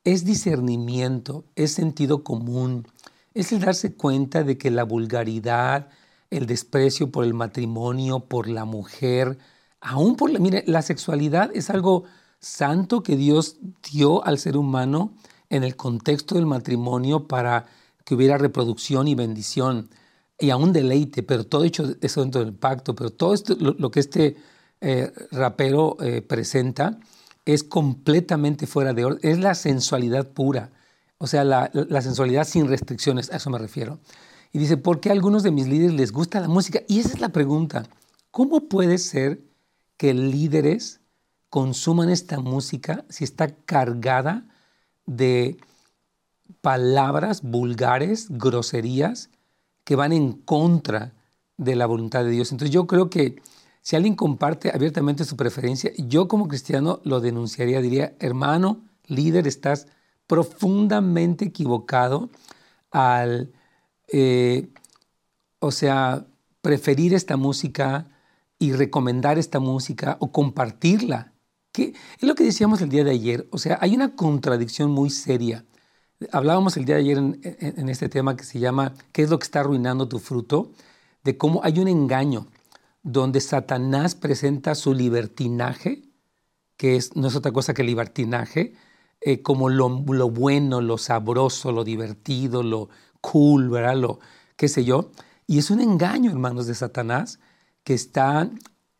es 0.05 0.25
discernimiento, 0.25 1.45
es 1.57 1.73
sentido 1.73 2.23
común, 2.23 2.87
es 3.35 3.53
el 3.53 3.61
darse 3.61 3.95
cuenta 3.95 4.45
de 4.45 4.57
que 4.57 4.71
la 4.71 4.85
vulgaridad, 4.85 5.89
el 6.31 6.47
desprecio 6.47 7.11
por 7.11 7.25
el 7.25 7.35
matrimonio, 7.35 8.21
por 8.21 8.49
la 8.49 8.65
mujer, 8.65 9.39
aún 9.81 10.17
por 10.17 10.31
la, 10.31 10.39
mire, 10.39 10.65
la 10.67 10.83
sexualidad 10.83 11.51
es 11.55 11.71
algo 11.71 12.05
santo 12.39 13.03
que 13.03 13.17
Dios 13.17 13.59
dio 13.91 14.25
al 14.25 14.39
ser 14.39 14.57
humano 14.57 15.15
en 15.51 15.65
el 15.65 15.77
contexto 15.77 16.37
del 16.37 16.47
matrimonio 16.47 17.27
para 17.27 17.67
que 18.05 18.15
hubiera 18.15 18.39
reproducción 18.39 19.09
y 19.09 19.15
bendición 19.15 19.91
y 20.39 20.51
aún 20.51 20.73
deleite, 20.73 21.23
pero 21.23 21.45
todo 21.45 21.65
hecho 21.65 21.95
eso 22.01 22.21
dentro 22.21 22.45
del 22.45 22.55
pacto, 22.55 22.95
pero 22.95 23.11
todo 23.11 23.35
esto, 23.35 23.57
lo, 23.59 23.91
que 23.91 24.01
este 24.01 24.37
eh, 24.81 25.13
rapero 25.31 25.97
eh, 26.01 26.23
presenta 26.23 26.99
es 27.45 27.63
completamente 27.63 28.67
fuera 28.67 28.93
de 28.93 29.05
orden, 29.05 29.21
es 29.23 29.39
la 29.39 29.55
sensualidad 29.55 30.29
pura. 30.29 30.71
O 31.25 31.27
sea, 31.27 31.43
la, 31.43 31.71
sensualidad 32.03 32.47
sin 32.47 32.69
restricciones, 32.69 33.33
a 33.33 33.37
eso 33.37 33.49
me 33.49 33.57
refiero. 33.57 33.99
Y 34.53 34.59
dice, 34.59 34.77
¿por 34.77 35.01
qué 35.01 35.09
a 35.09 35.13
algunos 35.13 35.43
de 35.43 35.53
mis 35.53 35.67
líderes 35.67 35.95
les 35.95 36.13
gusta 36.13 36.39
la 36.39 36.49
música? 36.49 36.83
Y 36.87 37.01
esa 37.01 37.15
es 37.15 37.21
la 37.21 37.31
pregunta. 37.31 37.85
¿Cómo 38.31 38.69
puede 38.69 38.99
ser 38.99 39.41
que 39.97 40.13
líderes 40.13 41.01
consuman 41.49 42.11
esta 42.11 42.41
música 42.41 43.07
si 43.09 43.25
está 43.25 43.57
cargada 43.57 44.47
de 45.07 45.57
palabras 46.61 47.41
vulgares, 47.41 48.27
groserías, 48.29 49.31
que 49.85 49.97
van 49.97 50.13
en 50.13 50.33
contra 50.33 51.15
de 51.57 51.75
la 51.75 51.87
voluntad 51.87 52.23
de 52.23 52.33
Dios? 52.33 52.53
Entonces 52.53 52.75
yo 52.75 52.87
creo 52.87 53.09
que 53.09 53.41
si 53.81 53.97
alguien 53.97 54.15
comparte 54.15 54.73
abiertamente 54.75 55.25
su 55.25 55.39
preferencia, 55.39 55.91
yo 55.97 56.29
como 56.29 56.49
cristiano 56.49 57.01
lo 57.03 57.23
denunciaría, 57.23 57.81
diría, 57.81 58.15
hermano, 58.19 58.83
líder, 59.07 59.47
estás 59.47 59.87
profundamente 60.35 61.45
equivocado 61.45 62.29
al, 62.91 63.53
eh, 64.09 64.69
o 65.61 65.71
sea, 65.71 66.27
preferir 66.61 67.15
esta 67.15 67.37
música 67.37 68.09
y 68.59 68.73
recomendar 68.73 69.39
esta 69.39 69.61
música 69.61 70.17
o 70.19 70.33
compartirla. 70.33 71.33
Que 71.71 71.95
es 72.19 72.23
lo 72.29 72.35
que 72.35 72.43
decíamos 72.43 72.83
el 72.83 72.89
día 72.89 73.05
de 73.05 73.13
ayer. 73.13 73.47
O 73.53 73.59
sea, 73.59 73.79
hay 73.81 73.95
una 73.95 74.17
contradicción 74.17 74.91
muy 74.91 75.09
seria. 75.11 75.65
Hablábamos 76.33 76.77
el 76.77 76.85
día 76.85 76.97
de 76.97 77.03
ayer 77.03 77.19
en, 77.19 77.41
en 77.45 77.89
este 77.89 78.09
tema 78.09 78.37
que 78.37 78.43
se 78.43 78.59
llama 78.59 78.95
¿Qué 79.13 79.23
es 79.23 79.31
lo 79.31 79.39
que 79.39 79.45
está 79.45 79.61
arruinando 79.61 80.09
tu 80.09 80.19
fruto? 80.19 80.73
De 81.23 81.39
cómo 81.39 81.61
hay 81.63 81.79
un 81.79 81.87
engaño 81.87 82.49
donde 83.05 83.41
Satanás 83.41 84.17
presenta 84.17 84.75
su 84.75 84.95
libertinaje, 84.95 86.03
que 86.77 86.97
es, 86.97 87.15
no 87.15 87.29
es 87.29 87.37
otra 87.37 87.53
cosa 87.53 87.73
que 87.73 87.85
libertinaje, 87.85 88.75
eh, 89.21 89.43
como 89.43 89.69
lo, 89.69 89.89
bueno, 89.89 90.81
lo 90.81 90.99
sabroso, 90.99 91.73
lo 91.73 91.85
divertido, 91.85 92.63
lo 92.63 92.89
cool, 93.21 93.71
¿verdad? 93.71 93.97
Lo 93.97 94.21
qué 94.57 94.69
sé 94.69 94.85
yo. 94.85 95.11
Y 95.47 95.59
es 95.59 95.71
un 95.71 95.81
engaño, 95.81 96.31
hermanos, 96.31 96.67
de 96.67 96.75
Satanás 96.75 97.39
que 97.85 97.95
está 97.95 98.51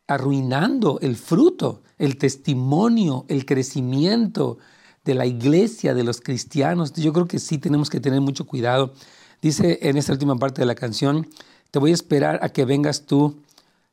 arruinando 0.07 0.99
el 1.01 1.15
fruto, 1.15 1.81
el 1.97 2.17
testimonio, 2.17 3.25
el 3.27 3.45
crecimiento 3.45 4.57
de 5.03 5.15
la 5.15 5.25
iglesia, 5.25 5.93
de 5.93 6.03
los 6.03 6.21
cristianos. 6.21 6.93
Yo 6.93 7.13
creo 7.13 7.27
que 7.27 7.39
sí 7.39 7.57
tenemos 7.57 7.89
que 7.89 7.99
tener 7.99 8.21
mucho 8.21 8.45
cuidado. 8.45 8.93
Dice 9.41 9.79
en 9.81 9.97
esta 9.97 10.13
última 10.13 10.35
parte 10.37 10.61
de 10.61 10.65
la 10.65 10.75
canción, 10.75 11.27
te 11.71 11.79
voy 11.79 11.91
a 11.91 11.95
esperar 11.95 12.39
a 12.41 12.49
que 12.49 12.65
vengas 12.65 13.05
tú. 13.05 13.41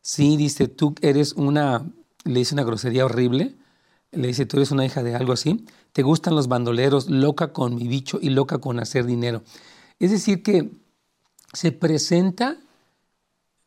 Sí, 0.01 0.37
dice, 0.37 0.69
tú 0.69 0.95
eres 1.01 1.35
una, 1.35 1.87
le 2.25 2.41
dice 2.41 2.55
una 2.55 2.65
grosería 2.65 3.05
horrible, 3.05 3.55
le 4.13 4.29
dice, 4.29 4.47
tú 4.47 4.59
eres 4.59 4.71
una 4.71 4.85
hija 4.85 5.03
de 5.03 5.15
algo 5.15 5.33
así 5.33 5.67
te 5.93 6.03
gustan 6.03 6.35
los 6.35 6.49
bandoleros, 6.49 7.09
loca 7.09 7.53
con 7.53 7.75
mi 7.75 7.87
bicho 7.87 8.19
y 8.21 8.31
loca 8.31 8.59
con 8.59 8.81
hacer 8.81 9.05
dinero. 9.05 9.43
Es 9.99 10.11
decir, 10.11 10.43
que 10.43 10.71
se 11.53 11.71
presenta, 11.73 12.57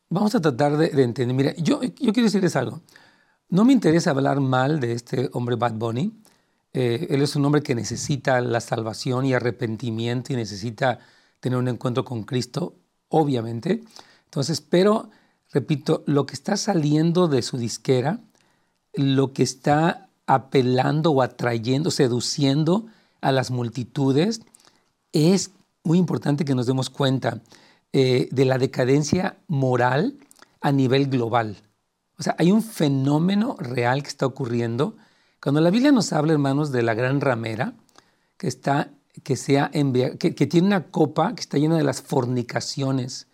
vamos 0.09 0.35
a 0.35 0.41
tratar 0.41 0.75
de, 0.77 0.87
entender, 1.03 1.35
mira, 1.35 1.55
yo, 1.55 1.81
yo 1.83 2.13
quiero 2.13 2.23
decirles 2.23 2.55
algo, 2.55 2.81
no 3.49 3.63
me 3.63 3.73
interesa 3.73 4.09
hablar 4.09 4.39
mal 4.39 4.79
de 4.79 4.93
este 4.93 5.29
hombre 5.33 5.55
Bad 5.55 5.73
Bunny, 5.73 6.13
eh, 6.73 7.07
él 7.11 7.21
es 7.21 7.35
un 7.35 7.45
hombre 7.45 7.61
que 7.61 7.75
necesita 7.75 8.41
la 8.41 8.59
salvación 8.59 9.25
y 9.25 9.33
arrepentimiento 9.33 10.33
y 10.33 10.35
necesita 10.35 10.99
tener 11.39 11.57
un 11.57 11.67
encuentro 11.67 12.03
con 12.03 12.23
Cristo, 12.23 12.75
obviamente. 13.07 13.83
Entonces, 14.25 14.59
pero, 14.59 15.09
repito, 15.53 16.03
lo 16.05 16.25
que 16.25 16.33
está 16.33 16.57
saliendo 16.57 17.29
de 17.29 17.43
su 17.43 17.57
disquera, 17.57 18.19
lo 18.93 19.31
que 19.31 19.43
está 19.43 20.04
apelando 20.27 21.11
o 21.11 21.21
atrayendo, 21.21 21.91
seduciendo 21.91 22.87
a 23.21 23.31
las 23.31 23.51
multitudes, 23.51 24.41
es 25.11 25.51
muy 25.83 25.97
importante 25.97 26.45
que 26.45 26.55
nos 26.55 26.65
demos 26.65 26.89
cuenta 26.89 27.41
eh, 27.93 28.27
de 28.31 28.45
la 28.45 28.57
decadencia 28.57 29.37
moral 29.47 30.17
a 30.61 30.71
nivel 30.71 31.07
global. 31.07 31.57
O 32.17 32.23
sea, 32.23 32.35
hay 32.39 32.51
un 32.51 32.63
fenómeno 32.63 33.55
real 33.59 34.01
que 34.03 34.09
está 34.09 34.25
ocurriendo. 34.25 34.95
Cuando 35.41 35.61
la 35.61 35.69
Biblia 35.69 35.91
nos 35.91 36.11
habla, 36.11 36.33
hermanos, 36.33 36.71
de 36.71 36.81
la 36.81 36.93
gran 36.93 37.21
ramera, 37.21 37.73
que, 38.37 38.47
está, 38.47 38.89
que, 39.23 39.35
que 39.35 40.47
tiene 40.47 40.67
una 40.67 40.87
copa 40.87 41.35
que 41.35 41.41
está 41.41 41.57
llena 41.57 41.77
de 41.77 41.83
las 41.83 42.01
fornicaciones 42.01 43.27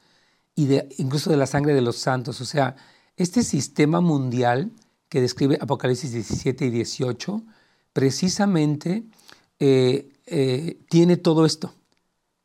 y 0.55 0.65
de, 0.65 0.89
incluso 0.97 1.29
de 1.29 1.37
la 1.37 1.47
sangre 1.47 1.73
de 1.73 1.81
los 1.81 1.97
santos. 1.97 2.41
O 2.41 2.45
sea, 2.45 2.75
este 3.17 3.43
sistema 3.43 4.01
mundial 4.01 4.71
que 5.11 5.19
describe 5.19 5.57
Apocalipsis 5.59 6.13
17 6.13 6.67
y 6.67 6.69
18, 6.69 7.43
precisamente 7.91 9.03
eh, 9.59 10.09
eh, 10.25 10.79
tiene 10.89 11.17
todo 11.17 11.45
esto, 11.45 11.73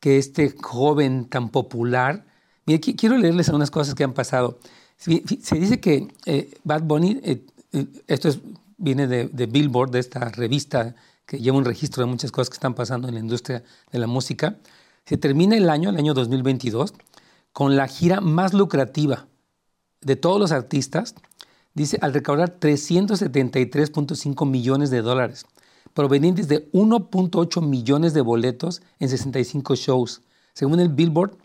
que 0.01 0.19
este 0.19 0.53
joven 0.61 1.27
tan 1.27 1.51
popular, 1.51 2.27
mire, 2.67 2.81
quiero 2.81 3.19
leerles 3.19 3.49
algunas 3.51 3.71
cosas 3.71 3.95
que 3.95 4.03
han 4.03 4.15
pasado. 4.15 4.59
Se 4.97 5.61
dice 5.61 5.79
que 5.79 6.09
eh, 6.25 6.59
Bad 6.65 6.83
Bunny, 6.83 7.21
esto 8.09 8.31
viene 8.79 9.07
de, 9.07 9.29
de, 9.29 9.47
Billboard, 9.47 9.93
de 9.93 10.01
esta 10.01 10.29
revista 10.31 10.97
que 11.25 11.39
lleva 11.39 11.59
un 11.59 11.65
registro 11.65 12.05
de 12.05 12.11
muchas 12.11 12.33
cosas 12.33 12.51
que 12.51 12.55
están 12.55 12.75
pasando 12.75 13.07
en 13.07 13.15
la 13.15 13.21
industria 13.21 13.63
de 13.93 13.99
la 14.01 14.09
música, 14.09 14.57
se 15.05 15.17
termina 15.17 15.57
el 15.57 15.71
año, 15.71 15.91
el 15.91 15.99
año 15.99 16.15
2022, 16.15 16.95
con 17.53 17.77
la 17.77 17.87
gira 17.87 18.21
más 18.21 18.55
lucrativa 18.55 19.29
de 20.01 20.17
todos 20.17 20.41
los 20.41 20.51
artistas 20.51 21.15
dice, 21.77 21.99
al 22.01 22.15
recaudar 22.15 22.59
373.5 22.59 24.49
millones 24.49 24.91
de 24.91 25.03
dólares, 25.03 25.45
provenientes 25.93 26.49
de 26.49 26.71
1.8 26.73 27.63
millones 27.63 28.15
de 28.15 28.23
boletos 28.23 28.83
en 28.99 29.11
65 29.11 29.77
shows. 29.77 30.23
Según 30.55 30.81
el 30.81 30.89
Billboard, 30.89 31.37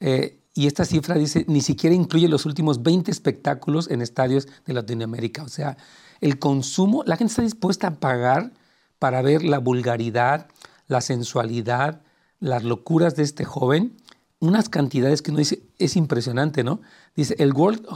eh, 0.00 0.38
y 0.54 0.66
esta 0.66 0.84
cifra 0.84 1.14
dice, 1.14 1.46
ni 1.48 1.62
siquiera 1.62 1.96
incluye 1.96 2.28
los 2.28 2.44
últimos 2.44 2.82
20 2.82 3.10
espectáculos 3.10 3.90
en 3.90 4.02
estadios 4.02 4.48
de 4.66 4.74
Latinoamérica. 4.74 5.42
O 5.44 5.48
sea, 5.48 5.78
el 6.20 6.38
consumo, 6.38 7.02
la 7.06 7.16
gente 7.16 7.30
está 7.30 7.42
dispuesta 7.42 7.86
a 7.86 7.94
pagar 7.94 8.52
para 8.98 9.22
ver 9.22 9.42
la 9.42 9.58
vulgaridad, 9.58 10.48
la 10.88 11.00
sensualidad, 11.00 12.02
las 12.38 12.64
locuras 12.64 13.16
de 13.16 13.22
este 13.22 13.46
joven, 13.46 13.96
unas 14.40 14.68
cantidades 14.68 15.22
que 15.22 15.30
uno 15.30 15.38
dice, 15.38 15.62
es 15.78 15.96
impresionante, 15.96 16.64
¿no? 16.64 16.80
Dice, 17.16 17.34
el 17.38 17.54
World 17.54 17.86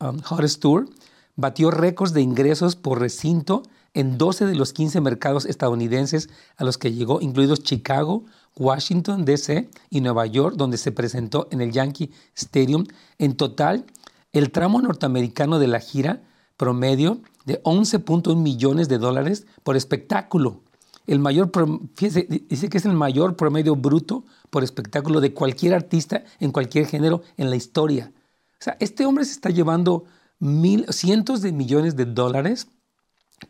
um, 0.00 0.20
Hottest 0.28 0.60
Tour 0.60 0.86
batió 1.36 1.70
récords 1.70 2.12
de 2.12 2.22
ingresos 2.22 2.76
por 2.76 3.00
recinto 3.00 3.62
en 3.94 4.18
12 4.18 4.46
de 4.46 4.54
los 4.54 4.72
15 4.72 5.00
mercados 5.00 5.46
estadounidenses 5.46 6.28
a 6.56 6.64
los 6.64 6.78
que 6.78 6.92
llegó, 6.92 7.20
incluidos 7.20 7.62
Chicago, 7.62 8.24
Washington, 8.56 9.24
D.C. 9.24 9.68
y 9.90 10.00
Nueva 10.00 10.26
York, 10.26 10.56
donde 10.56 10.78
se 10.78 10.92
presentó 10.92 11.48
en 11.50 11.60
el 11.60 11.72
Yankee 11.72 12.12
Stadium. 12.34 12.86
En 13.18 13.36
total, 13.36 13.86
el 14.32 14.50
tramo 14.50 14.82
norteamericano 14.82 15.58
de 15.58 15.68
la 15.68 15.80
gira 15.80 16.22
promedio 16.56 17.20
de 17.44 17.62
11.1 17.62 18.36
millones 18.36 18.88
de 18.88 18.98
dólares 18.98 19.46
por 19.62 19.76
espectáculo. 19.76 20.60
El 21.06 21.18
mayor, 21.18 21.50
dice 21.96 22.68
que 22.68 22.78
es 22.78 22.84
el 22.86 22.94
mayor 22.94 23.36
promedio 23.36 23.76
bruto 23.76 24.24
por 24.50 24.64
espectáculo 24.64 25.20
de 25.20 25.34
cualquier 25.34 25.74
artista 25.74 26.24
en 26.40 26.50
cualquier 26.50 26.86
género 26.86 27.22
en 27.36 27.50
la 27.50 27.56
historia. 27.56 28.12
O 28.60 28.64
sea, 28.64 28.76
este 28.80 29.04
hombre 29.04 29.24
se 29.24 29.32
está 29.32 29.50
llevando 29.50 30.04
mil, 30.44 30.84
cientos 30.90 31.40
de 31.40 31.52
millones 31.52 31.96
de 31.96 32.04
dólares 32.04 32.68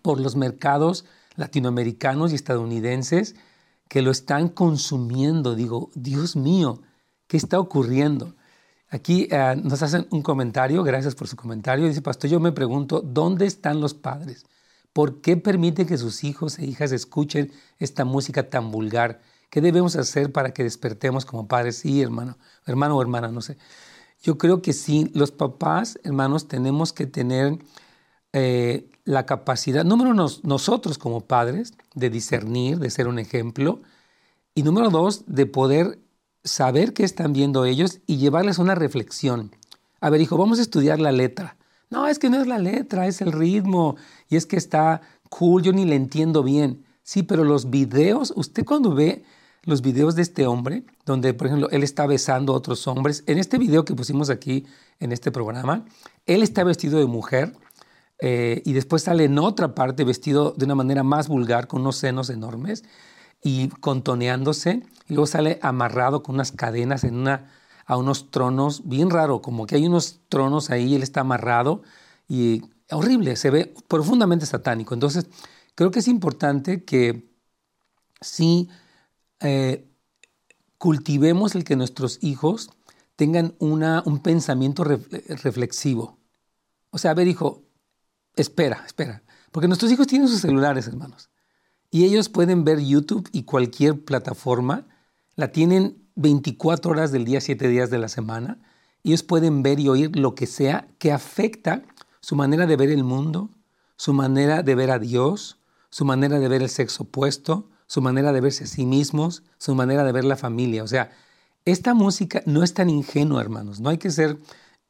por 0.01 0.21
los 0.21 0.37
mercados 0.37 1.05
latinoamericanos 1.35 2.31
y 2.31 2.37
estadounidenses 2.37 3.35
que 3.89 4.01
lo 4.01 4.13
están 4.13 4.49
consumiendo. 4.49 5.57
Digo, 5.57 5.91
Dios 5.95 6.37
mío, 6.37 6.83
¿qué 7.27 7.37
está 7.37 7.59
ocurriendo? 7.59 8.37
Aquí 8.89 9.27
eh, 9.33 9.61
nos 9.61 9.83
hacen 9.83 10.07
un 10.11 10.23
comentario, 10.23 10.85
gracias 10.85 11.17
por 11.17 11.27
su 11.27 11.35
comentario. 11.35 11.89
Dice, 11.89 12.01
Pastor, 12.01 12.31
yo 12.31 12.39
me 12.39 12.53
pregunto, 12.53 13.01
¿dónde 13.01 13.47
están 13.47 13.81
los 13.81 13.93
padres? 13.93 14.47
¿Por 14.93 15.21
qué 15.21 15.37
permite 15.37 15.87
que 15.87 15.99
sus 15.99 16.23
hijos 16.23 16.61
e 16.61 16.65
hijas 16.65 16.93
escuchen 16.93 17.51
esta 17.81 18.05
música 18.05 18.49
tan 18.49 18.71
vulgar? 18.71 19.21
¿Qué 19.51 19.61
debemos 19.61 19.97
hacer 19.97 20.31
para 20.31 20.55
que 20.55 20.63
despertemos 20.63 21.25
como 21.25 21.49
padres? 21.49 21.79
Sí, 21.79 22.01
hermano, 22.01 22.39
hermano 22.67 22.97
o 22.97 23.03
hermana, 23.03 23.33
no 23.33 23.41
sé. 23.41 23.59
Yo 24.25 24.39
creo 24.39 24.63
que 24.63 24.73
sí, 24.73 25.11
los 25.13 25.33
papás, 25.33 25.99
hermanos, 26.03 26.49
tenemos 26.49 26.95
que 26.95 27.07
tener 27.07 27.59
eh, 28.33 28.91
la 29.05 29.27
capacidad, 29.27 29.85
número 29.85 30.13
uno, 30.13 30.29
nosotros 30.45 30.97
como 30.97 31.21
padres, 31.21 31.75
de 31.95 32.09
discernir, 32.09 32.79
de 32.79 32.89
ser 32.89 33.07
un 33.07 33.19
ejemplo, 33.19 33.83
y 34.55 34.63
número 34.63 34.89
dos, 34.89 35.25
de 35.27 35.45
poder 35.45 35.99
saber 36.43 36.95
qué 36.95 37.05
están 37.05 37.35
viendo 37.35 37.67
ellos 37.67 38.01
y 38.07 38.17
llevarles 38.17 38.59
una 38.59 38.75
reflexión. 38.75 39.55
A 40.01 40.09
ver, 40.09 40.23
hijo, 40.23 40.39
vamos 40.39 40.59
a 40.59 40.63
estudiar 40.63 41.01
la 41.01 41.13
letra. 41.13 41.59
No, 41.91 42.07
es 42.07 42.19
que 42.19 42.31
no 42.31 42.41
es 42.41 42.47
la 42.47 42.59
letra, 42.59 43.07
es 43.07 43.21
el 43.21 43.31
ritmo, 43.31 43.97
y 44.31 44.37
es 44.37 44.47
que 44.47 44.57
está 44.57 45.03
cool, 45.29 45.63
yo 45.63 45.75
ni 45.75 45.85
le 45.85 45.97
entiendo 45.97 46.43
bien. 46.43 46.87
Sí, 47.03 47.25
pero 47.25 47.45
los 47.45 47.69
videos, 47.69 48.33
usted 48.35 48.65
cuando 48.65 48.95
ve 48.95 49.23
los 49.65 49.83
videos 49.83 50.15
de 50.15 50.23
este 50.23 50.47
hombre, 50.47 50.85
donde, 51.05 51.35
por 51.35 51.47
ejemplo, 51.47 51.69
él 51.71 51.83
está 51.83 52.07
besando 52.07 52.53
a 52.53 52.57
otros 52.57 52.87
hombres, 52.87 53.25
en 53.27 53.39
este 53.39 53.59
video 53.59 53.85
que 53.85 53.95
pusimos 53.95 54.31
aquí 54.31 54.67
en 55.01 55.13
este 55.13 55.31
programa, 55.33 55.85
él 56.27 56.43
está 56.43 56.65
vestido 56.65 56.99
de 56.99 57.07
mujer, 57.07 57.55
eh, 58.21 58.63
y 58.65 58.73
después 58.73 59.03
sale 59.03 59.25
en 59.25 59.39
otra 59.39 59.75
parte 59.75 60.05
vestido 60.05 60.53
de 60.57 60.65
una 60.65 60.75
manera 60.75 61.03
más 61.03 61.29
vulgar, 61.29 61.67
con 61.67 61.81
unos 61.83 61.97
senos 61.97 62.31
enormes 62.31 62.85
y 63.43 63.69
contoneándose, 63.69 64.83
y 65.09 65.15
luego 65.15 65.27
sale 65.27 65.59
amarrado 65.63 66.23
con 66.23 66.37
unas 66.37 66.53
cadenas 66.53 67.05
en 67.05 67.17
una, 67.17 67.51
a 67.87 67.97
unos 67.97 68.31
tronos, 68.31 68.89
bien 68.89 69.11
raro, 69.11 69.43
como 69.43 69.67
que 69.67 69.77
hay 69.77 69.87
unos 69.87 70.21
tronos 70.29 70.71
ahí, 70.71 70.95
él 70.95 71.03
está 71.03 71.21
amarrado 71.21 71.83
y 72.29 72.63
horrible, 72.91 73.37
se 73.37 73.51
ve 73.51 73.75
profundamente 73.89 74.47
satánico. 74.47 74.95
Entonces, 74.95 75.27
creo 75.75 75.91
que 75.91 75.99
es 75.99 76.09
importante 76.09 76.85
que 76.85 77.31
sí 78.21 78.69
eh, 79.45 79.87
cultivemos 80.79 81.55
el 81.55 81.65
que 81.65 81.77
nuestros 81.77 82.19
hijos 82.23 82.71
tengan 83.17 83.55
una, 83.59 84.03
un 84.05 84.19
pensamiento 84.19 84.85
reflexivo. 84.85 86.19
O 86.91 86.99
sea, 86.99 87.13
a 87.13 87.15
ver, 87.15 87.29
hijo, 87.29 87.63
espera, 88.37 88.83
espera. 88.87 89.23
Porque 89.53 89.69
nuestros 89.69 89.93
hijos 89.93 90.07
tienen 90.07 90.29
sus 90.29 90.41
celulares, 90.41 90.89
hermanos. 90.89 91.31
Y 91.91 92.05
ellos 92.05 92.29
pueden 92.29 92.65
ver 92.65 92.81
YouTube 92.81 93.29
y 93.33 93.45
cualquier 93.45 94.05
plataforma. 94.05 94.87
La 95.37 95.53
tienen 95.53 96.03
24 96.17 96.91
horas 96.91 97.13
del 97.13 97.25
día, 97.25 97.41
7 97.41 97.69
días 97.69 97.91
de 97.91 97.99
la 97.99 98.09
semana. 98.09 98.59
Ellos 99.05 99.23
pueden 99.23 99.63
ver 99.63 99.79
y 99.79 99.89
oír 99.89 100.17
lo 100.17 100.35
que 100.35 100.47
sea 100.47 100.89
que 100.99 101.13
afecta 101.13 101.85
su 102.21 102.35
manera 102.35 102.67
de 102.67 102.77
ver 102.77 102.91
el 102.91 103.05
mundo, 103.05 103.51
su 103.97 104.13
manera 104.13 104.63
de 104.63 104.75
ver 104.75 104.91
a 104.91 104.99
Dios, 104.99 105.59
su 105.91 106.05
manera 106.05 106.39
de 106.39 106.49
ver 106.49 106.63
el 106.63 106.71
sexo 106.71 107.05
opuesto, 107.05 107.69
su 107.87 108.01
manera 108.01 108.33
de 108.33 108.41
verse 108.41 108.65
a 108.65 108.67
sí 108.67 108.87
mismos, 108.87 109.43
su 109.59 109.75
manera 109.75 110.05
de 110.05 110.13
ver 110.13 110.25
la 110.25 110.37
familia. 110.37 110.83
O 110.83 110.89
sea, 110.89 111.11
esta 111.65 111.95
música 111.95 112.43
no 112.47 112.63
es 112.63 112.75
tan 112.75 112.91
ingenua, 112.91 113.41
hermanos. 113.41 113.81
No 113.81 113.91
hay 113.91 113.99
que 113.99 114.11
ser 114.11 114.39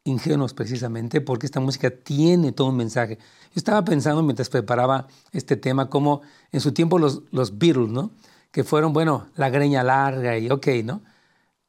ingenuos 0.04 0.52
precisamente 0.54 1.20
porque 1.20 1.46
esta 1.46 1.60
música 1.60 1.90
tiene 1.90 2.52
todo 2.52 2.68
un 2.68 2.76
mensaje. 2.76 3.16
Yo 3.16 3.56
estaba 3.56 3.84
pensando 3.84 4.22
mientras 4.22 4.50
preparaba 4.50 5.08
este 5.32 5.56
tema 5.56 5.88
como 5.88 6.22
en 6.52 6.60
su 6.60 6.72
tiempo 6.72 6.98
los, 6.98 7.22
los 7.30 7.58
Beatles, 7.58 7.90
¿no? 7.90 8.10
Que 8.50 8.64
fueron, 8.64 8.92
bueno, 8.92 9.26
la 9.36 9.50
greña 9.50 9.82
larga 9.82 10.38
y 10.38 10.50
ok, 10.50 10.66
¿no? 10.84 11.02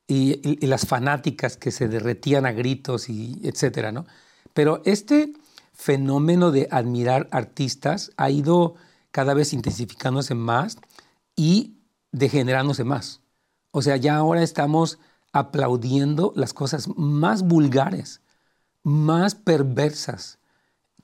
Y, 0.08 0.40
y, 0.44 0.68
las 0.68 0.86
fanáticas 0.86 1.58
que 1.58 1.72
se 1.72 1.88
derretían 1.88 2.46
a 2.46 2.52
gritos 2.52 3.10
y 3.10 3.42
etcétera, 3.44 3.92
¿no? 3.92 4.06
Pero 4.54 4.84
este 4.86 5.34
fenómeno 5.74 6.52
de 6.52 6.68
admirar 6.70 7.28
artistas 7.32 8.12
ha 8.16 8.30
ido 8.30 8.76
cada 9.10 9.34
vez 9.34 9.52
intensificándose 9.54 10.36
más 10.36 10.78
y 11.36 11.78
degenerándose 12.12 12.84
más. 12.84 13.22
O 13.72 13.82
sea, 13.82 13.98
ya 13.98 14.16
ahora 14.16 14.44
estamos 14.44 15.00
aplaudiendo 15.34 16.32
las 16.36 16.54
cosas 16.54 16.88
más 16.96 17.44
vulgares 17.44 18.22
más 18.86 19.34
perversas, 19.34 20.38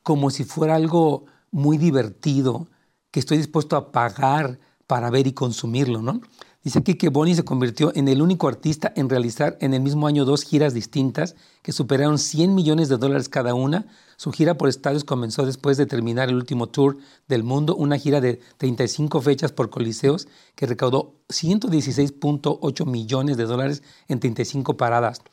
como 0.04 0.30
si 0.30 0.44
fuera 0.44 0.76
algo 0.76 1.26
muy 1.50 1.78
divertido 1.78 2.68
que 3.10 3.20
estoy 3.20 3.38
dispuesto 3.38 3.76
a 3.76 3.92
pagar 3.92 4.60
para 4.88 5.10
ver 5.10 5.28
y 5.28 5.34
consumirlo, 5.34 6.02
¿no? 6.02 6.22
Dice 6.64 6.78
aquí 6.78 6.94
que 6.94 7.10
Bonnie 7.10 7.34
se 7.34 7.44
convirtió 7.44 7.92
en 7.96 8.08
el 8.08 8.22
único 8.22 8.48
artista 8.48 8.94
en 8.96 9.10
realizar 9.10 9.58
en 9.62 9.74
el 9.74 9.82
mismo 9.82 10.06
año 10.06 10.26
dos 10.26 10.44
giras 10.44 10.76
distintas 10.76 11.36
que 11.64 11.72
superaron 11.72 12.20
100 12.20 12.54
millones 12.54 12.88
de 12.88 12.98
dólares 12.98 13.30
cada 13.30 13.56
una. 13.56 13.88
Su 14.16 14.32
gira 14.32 14.60
por 14.60 14.70
estadios 14.70 15.04
comenzó 15.04 15.44
después 15.44 15.78
de 15.78 15.88
terminar 15.88 16.30
el 16.30 16.36
último 16.36 16.70
tour 16.70 17.00
del 17.28 17.44
mundo, 17.44 17.76
una 17.76 17.98
gira 17.98 18.22
de 18.22 18.40
35 18.58 19.22
fechas 19.22 19.52
por 19.52 19.72
coliseos 19.72 20.28
que 20.54 20.68
recaudó 20.68 21.16
116.8 21.30 22.86
millones 22.86 23.38
de 23.38 23.46
dólares 23.46 23.82
en 24.08 24.20
35 24.20 24.78
paradas. 24.78 25.24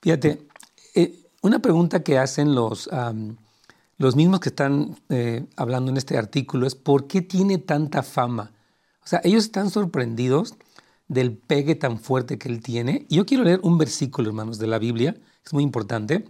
Fíjate, 0.00 0.46
eh, 0.94 1.26
una 1.42 1.58
pregunta 1.58 2.02
que 2.02 2.16
hacen 2.16 2.54
los, 2.54 2.88
los 3.98 4.16
mismos 4.16 4.40
que 4.40 4.48
están 4.48 4.96
eh, 5.10 5.44
hablando 5.56 5.90
en 5.90 5.98
este 5.98 6.16
artículo 6.16 6.66
es 6.66 6.74
¿por 6.74 7.06
qué 7.06 7.20
tiene 7.20 7.58
tanta 7.58 8.02
fama? 8.02 8.53
O 9.04 9.06
sea, 9.06 9.20
ellos 9.24 9.44
están 9.44 9.70
sorprendidos 9.70 10.54
del 11.08 11.36
pegue 11.36 11.74
tan 11.74 11.98
fuerte 11.98 12.38
que 12.38 12.48
él 12.48 12.62
tiene. 12.62 13.06
Y 13.08 13.16
yo 13.16 13.26
quiero 13.26 13.44
leer 13.44 13.60
un 13.62 13.76
versículo, 13.76 14.28
hermanos, 14.30 14.58
de 14.58 14.66
la 14.66 14.78
Biblia, 14.78 15.14
es 15.44 15.52
muy 15.52 15.62
importante. 15.62 16.24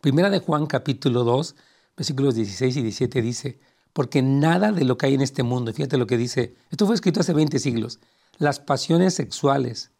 Primera 0.00 0.30
de 0.30 0.38
Juan 0.38 0.66
capítulo 0.66 1.24
2, 1.24 1.56
versículos 1.96 2.34
16 2.34 2.76
y 2.76 2.82
17 2.82 3.22
dice, 3.22 3.60
porque 3.92 4.22
nada 4.22 4.72
de 4.72 4.84
lo 4.84 4.96
que 4.96 5.06
hay 5.06 5.14
en 5.14 5.20
este 5.20 5.42
mundo, 5.42 5.72
fíjate 5.72 5.98
lo 5.98 6.06
que 6.06 6.16
dice, 6.16 6.54
esto 6.70 6.86
fue 6.86 6.94
escrito 6.94 7.20
hace 7.20 7.32
20 7.34 7.58
siglos, 7.58 7.98
las 8.38 8.60
pasiones 8.60 9.14
sexuales, 9.14 9.90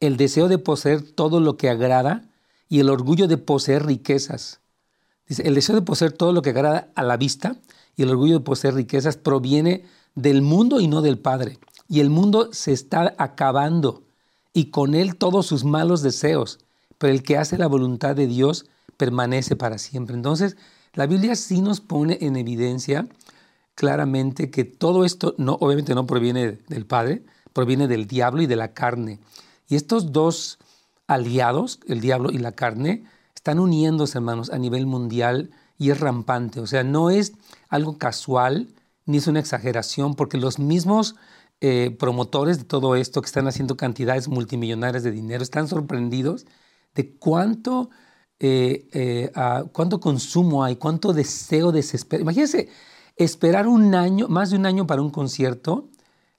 el 0.00 0.16
deseo 0.16 0.48
de 0.48 0.58
poseer 0.58 1.02
todo 1.02 1.40
lo 1.40 1.56
que 1.56 1.68
agrada, 1.68 2.28
y 2.68 2.80
el 2.80 2.90
orgullo 2.90 3.28
de 3.28 3.38
poseer 3.38 3.86
riquezas. 3.86 4.60
Dice, 5.28 5.46
el 5.46 5.54
deseo 5.54 5.74
de 5.74 5.82
poseer 5.82 6.12
todo 6.12 6.32
lo 6.32 6.42
que 6.42 6.50
agrada 6.50 6.90
a 6.94 7.02
la 7.02 7.16
vista 7.16 7.56
y 7.96 8.02
el 8.02 8.10
orgullo 8.10 8.38
de 8.38 8.44
poseer 8.44 8.74
riquezas 8.74 9.16
proviene 9.16 9.84
del 10.16 10.42
mundo 10.42 10.80
y 10.80 10.88
no 10.88 11.02
del 11.02 11.18
Padre. 11.18 11.60
Y 11.88 12.00
el 12.00 12.10
mundo 12.10 12.52
se 12.52 12.72
está 12.72 13.14
acabando 13.18 14.02
y 14.52 14.70
con 14.70 14.94
él 14.94 15.16
todos 15.16 15.46
sus 15.46 15.64
malos 15.64 16.02
deseos, 16.02 16.58
pero 16.98 17.12
el 17.12 17.22
que 17.22 17.36
hace 17.36 17.58
la 17.58 17.68
voluntad 17.68 18.16
de 18.16 18.26
Dios 18.26 18.66
permanece 18.96 19.54
para 19.54 19.78
siempre. 19.78 20.16
Entonces, 20.16 20.56
la 20.94 21.06
Biblia 21.06 21.36
sí 21.36 21.60
nos 21.60 21.80
pone 21.80 22.18
en 22.22 22.36
evidencia 22.36 23.06
claramente 23.74 24.50
que 24.50 24.64
todo 24.64 25.04
esto 25.04 25.34
no 25.36 25.58
obviamente 25.60 25.94
no 25.94 26.06
proviene 26.06 26.58
del 26.68 26.86
Padre, 26.86 27.22
proviene 27.52 27.86
del 27.86 28.06
diablo 28.06 28.42
y 28.42 28.46
de 28.46 28.56
la 28.56 28.72
carne. 28.72 29.20
Y 29.68 29.76
estos 29.76 30.12
dos 30.12 30.58
aliados, 31.06 31.80
el 31.86 32.00
diablo 32.00 32.30
y 32.30 32.38
la 32.38 32.52
carne, 32.52 33.04
están 33.34 33.58
uniéndose, 33.60 34.18
hermanos, 34.18 34.50
a 34.50 34.58
nivel 34.58 34.86
mundial 34.86 35.50
y 35.78 35.90
es 35.90 36.00
rampante. 36.00 36.60
O 36.60 36.66
sea, 36.66 36.82
no 36.82 37.10
es 37.10 37.34
algo 37.68 37.98
casual 37.98 38.68
ni 39.06 39.18
es 39.18 39.26
una 39.26 39.40
exageración, 39.40 40.14
porque 40.14 40.36
los 40.36 40.58
mismos 40.58 41.16
eh, 41.60 41.96
promotores 41.98 42.58
de 42.58 42.64
todo 42.64 42.96
esto 42.96 43.22
que 43.22 43.26
están 43.26 43.48
haciendo 43.48 43.76
cantidades 43.76 44.28
multimillonarias 44.28 45.02
de 45.02 45.10
dinero 45.10 45.42
están 45.42 45.68
sorprendidos 45.68 46.44
de 46.94 47.16
cuánto, 47.16 47.88
eh, 48.40 48.88
eh, 48.92 49.32
cuánto 49.72 50.00
consumo 50.00 50.64
hay, 50.64 50.76
cuánto 50.76 51.12
deseo 51.14 51.72
desespero. 51.72 52.22
Imagínense 52.22 52.68
esperar 53.16 53.68
un 53.68 53.94
año, 53.94 54.28
más 54.28 54.50
de 54.50 54.56
un 54.56 54.66
año 54.66 54.86
para 54.86 55.02
un 55.02 55.10
concierto 55.10 55.88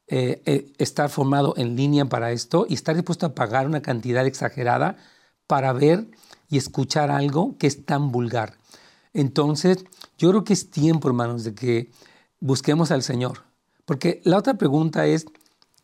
estar 0.09 1.09
formado 1.09 1.53
en 1.57 1.75
línea 1.75 2.05
para 2.05 2.31
esto 2.31 2.65
y 2.69 2.75
estar 2.75 2.95
dispuesto 2.95 3.25
a 3.25 3.35
pagar 3.35 3.67
una 3.67 3.81
cantidad 3.81 4.25
exagerada 4.25 4.95
para 5.47 5.73
ver 5.73 6.07
y 6.49 6.57
escuchar 6.57 7.11
algo 7.11 7.57
que 7.57 7.67
es 7.67 7.85
tan 7.85 8.11
vulgar. 8.11 8.53
Entonces, 9.13 9.83
yo 10.17 10.29
creo 10.29 10.43
que 10.45 10.53
es 10.53 10.69
tiempo, 10.69 11.09
hermanos, 11.09 11.43
de 11.43 11.55
que 11.55 11.91
busquemos 12.39 12.91
al 12.91 13.03
Señor. 13.03 13.43
Porque 13.85 14.21
la 14.23 14.37
otra 14.37 14.55
pregunta 14.55 15.05
es, 15.05 15.25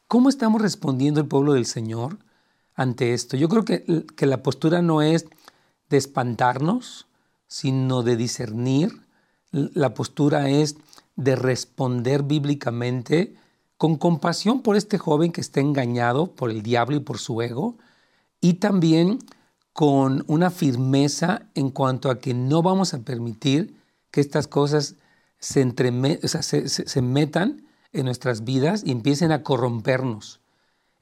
¿cómo 0.08 0.30
estamos 0.30 0.62
respondiendo 0.62 1.20
el 1.20 1.28
pueblo 1.28 1.54
del 1.54 1.66
Señor 1.66 2.20
ante 2.76 3.14
esto? 3.14 3.38
Yo 3.38 3.50
creo 3.50 3.66
que, 3.66 4.06
que 4.16 4.26
la 4.26 4.44
postura 4.44 4.82
no 4.82 5.02
es 5.02 5.26
de 5.90 5.98
espantarnos, 5.98 7.08
sino 7.48 8.04
de 8.04 8.18
discernir. 8.18 9.02
La 9.52 9.94
postura 9.94 10.50
es 10.50 10.76
de 11.16 11.36
responder 11.36 12.24
bíblicamente 12.24 13.36
con 13.78 13.98
compasión 13.98 14.62
por 14.62 14.76
este 14.76 14.98
joven 14.98 15.32
que 15.32 15.42
está 15.42 15.60
engañado 15.60 16.36
por 16.36 16.50
el 16.50 16.64
diablo 16.64 16.96
y 16.96 17.00
por 17.00 17.20
su 17.20 17.42
ego, 17.42 17.78
y 18.40 18.56
también 18.56 19.20
con 19.74 20.24
una 20.28 20.52
firmeza 20.52 21.48
en 21.56 21.70
cuanto 21.70 22.10
a 22.10 22.20
que 22.20 22.34
no 22.34 22.62
vamos 22.62 22.94
a 22.94 23.00
permitir 23.00 23.76
que 24.12 24.22
estas 24.22 24.48
cosas 24.48 24.96
se, 25.44 26.70
se, 26.70 27.02
metan 27.02 27.66
en 27.92 28.06
nuestras 28.06 28.46
vidas 28.46 28.84
y 28.86 28.92
empiecen 28.92 29.32
a 29.32 29.44
corrompernos. 29.44 30.40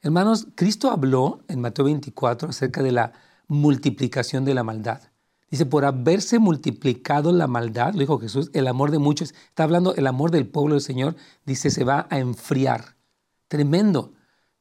Hermanos, 0.00 0.48
Cristo 0.56 0.90
habló 0.90 1.42
en 1.48 1.60
Mateo 1.60 1.84
24 1.84 2.48
acerca 2.48 2.82
de 2.82 2.90
la 2.90 3.12
multiplicación 3.46 4.44
de 4.44 4.54
la 4.54 4.64
maldad. 4.64 5.00
Dice, 5.48 5.64
por 5.64 5.84
haberse 5.84 6.38
multiplicado 6.38 7.30
la 7.32 7.46
maldad, 7.46 7.92
lo 7.92 8.00
dijo 8.00 8.18
Jesús, 8.18 8.50
el 8.52 8.66
amor 8.66 8.90
de 8.90 8.98
muchos, 8.98 9.32
está 9.48 9.62
hablando 9.62 9.94
el 9.94 10.06
amor 10.06 10.30
del 10.30 10.48
pueblo 10.48 10.74
del 10.74 10.82
Señor, 10.82 11.14
dice, 11.44 11.70
se 11.70 11.84
va 11.84 12.08
a 12.10 12.18
enfriar. 12.18 12.96
Tremendo. 13.48 14.14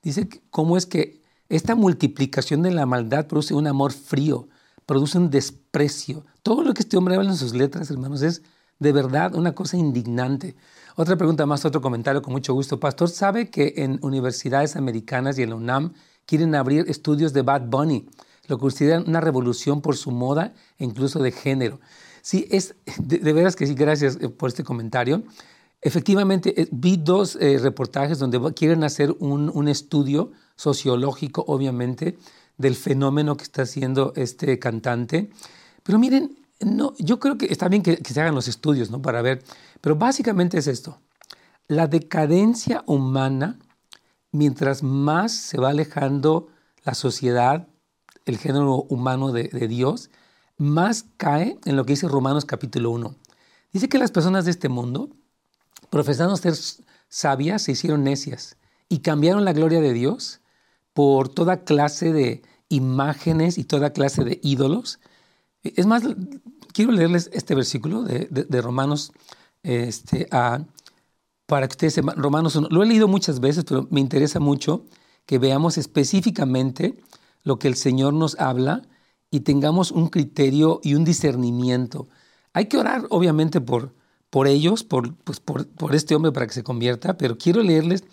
Dice, 0.03 0.27
¿cómo 0.51 0.77
es 0.77 0.85
que 0.85 1.21
esta 1.49 1.75
multiplicación 1.75 2.61
de 2.61 2.71
la 2.71 2.85
maldad 2.85 3.27
produce 3.27 3.53
un 3.53 3.67
amor 3.67 3.93
frío, 3.93 4.47
produce 4.85 5.17
un 5.17 5.29
desprecio? 5.31 6.25
Todo 6.43 6.63
lo 6.63 6.73
que 6.73 6.81
este 6.81 6.97
hombre 6.97 7.15
habla 7.15 7.31
en 7.31 7.37
sus 7.37 7.55
letras, 7.55 7.89
hermanos, 7.89 8.21
es 8.21 8.43
de 8.81 8.91
verdad 8.91 9.33
una 9.35 9.53
cosa 9.53 9.77
indignante. 9.77 10.55
Otra 10.97 11.15
pregunta 11.15 11.45
más, 11.45 11.63
otro 11.63 11.81
comentario 11.81 12.21
con 12.21 12.33
mucho 12.33 12.53
gusto. 12.53 12.81
Pastor, 12.81 13.09
¿sabe 13.09 13.49
que 13.49 13.75
en 13.77 13.99
universidades 14.01 14.75
americanas 14.75 15.39
y 15.39 15.43
en 15.43 15.51
la 15.51 15.55
UNAM 15.55 15.93
quieren 16.25 16.53
abrir 16.55 16.89
estudios 16.89 17.31
de 17.31 17.43
Bad 17.43 17.67
Bunny? 17.67 18.09
lo 18.47 18.57
consideran 18.57 19.05
una 19.07 19.21
revolución 19.21 19.81
por 19.81 19.95
su 19.95 20.11
moda 20.11 20.53
e 20.77 20.83
incluso 20.83 21.19
de 21.19 21.31
género. 21.31 21.79
Sí, 22.21 22.47
es 22.51 22.75
de, 22.97 23.33
veras 23.33 23.55
que 23.55 23.65
sí, 23.65 23.73
gracias 23.73 24.17
eh, 24.19 24.27
por 24.27 24.49
este 24.49 24.63
comentario. 24.63 25.23
Efectivamente, 25.81 26.61
eh, 26.61 26.67
vi 26.71 26.97
dos 26.97 27.37
eh, 27.37 27.57
reportajes 27.59 28.19
donde 28.19 28.53
quieren 28.53 28.83
hacer 28.83 29.15
un, 29.19 29.67
estudio 29.69 30.31
sociológico, 30.55 31.45
obviamente, 31.47 32.17
del 32.57 32.75
fenómeno 32.75 33.37
que 33.37 33.43
está 33.43 33.61
haciendo 33.61 34.11
este 34.15 34.59
cantante. 34.59 35.29
Pero 35.83 35.97
miren, 35.97 36.35
no, 36.65 36.93
yo 36.97 37.19
creo 37.19 37.37
que 37.37 37.47
está 37.47 37.67
bien 37.67 37.83
que, 37.83 37.97
se 37.97 38.21
hagan 38.21 38.35
los 38.35 38.47
estudios, 38.47 38.91
¿no? 38.91 39.01
Para 39.01 39.21
ver. 39.21 39.43
Pero 39.81 39.95
básicamente 39.95 40.57
es 40.57 40.67
esto. 40.67 40.99
La 41.67 41.87
decadencia 41.87 42.83
humana, 42.85 43.59
mientras 44.31 44.83
más 44.83 45.31
se 45.31 45.57
va 45.57 45.69
alejando 45.69 46.47
la 46.83 46.93
sociedad 46.93 47.67
el 48.25 48.37
género 48.37 48.83
humano 48.89 49.31
de, 49.31 49.49
Dios, 49.67 50.09
más 50.57 51.05
cae 51.17 51.59
en 51.65 51.75
lo 51.75 51.85
que 51.85 51.93
dice 51.93 52.07
Romanos 52.07 52.45
capítulo 52.45 52.91
1. 52.91 53.15
Dice 53.73 53.89
que 53.89 53.97
las 53.97 54.11
personas 54.11 54.45
de 54.45 54.51
este 54.51 54.69
mundo, 54.69 55.09
profesando 55.89 56.35
ser 56.37 56.53
sabias, 57.09 57.63
se 57.63 57.71
hicieron 57.71 58.03
necias 58.03 58.57
y 58.89 58.99
cambiaron 58.99 59.45
la 59.45 59.53
gloria 59.53 59.81
de 59.81 59.93
Dios 59.93 60.41
por 60.93 61.29
toda 61.29 61.63
clase 61.63 62.13
de 62.13 62.43
imágenes 62.69 63.57
y 63.57 63.63
toda 63.63 63.93
clase 63.93 64.23
de 64.23 64.39
ídolos. 64.43 64.99
Es 65.63 65.85
más, 65.85 66.03
quiero 66.73 66.91
leerles 66.91 67.29
este 67.33 67.55
versículo 67.55 68.03
de, 68.03 68.61
Romanos 68.61 69.11
este, 69.63 70.27
para 70.27 71.67
que 71.67 71.73
ustedes 71.73 71.93
sepan. 71.93 72.17
Romanos 72.17 72.55
1. 72.55 72.69
Lo 72.69 72.83
he 72.83 72.87
leído 72.87 73.07
muchas 73.07 73.39
veces, 73.39 73.63
pero 73.65 73.87
me 73.91 73.99
interesa 73.99 74.39
mucho 74.39 74.85
que 75.25 75.37
veamos 75.37 75.77
específicamente 75.77 76.97
lo 77.43 77.59
que 77.59 77.67
el 77.67 77.75
Señor 77.75 78.13
nos 78.13 78.39
habla 78.39 78.81
y 79.29 79.41
tengamos 79.41 79.91
un 79.91 80.09
criterio 80.09 80.79
y 80.83 80.95
un 80.95 81.05
discernimiento. 81.05 82.07
Hay 82.53 82.65
que 82.65 82.77
orar, 82.77 83.05
obviamente, 83.09 83.61
por, 83.61 83.93
por 84.29 84.47
ellos, 84.47 84.83
por, 84.83 85.15
pues, 85.15 85.39
por, 85.39 85.95
este 85.95 86.15
hombre 86.15 86.31
para 86.31 86.47
que 86.47 86.53
se 86.53 86.63
convierta, 86.63 87.17
pero 87.17 87.37
quiero 87.37 87.63
leerles 87.63 88.03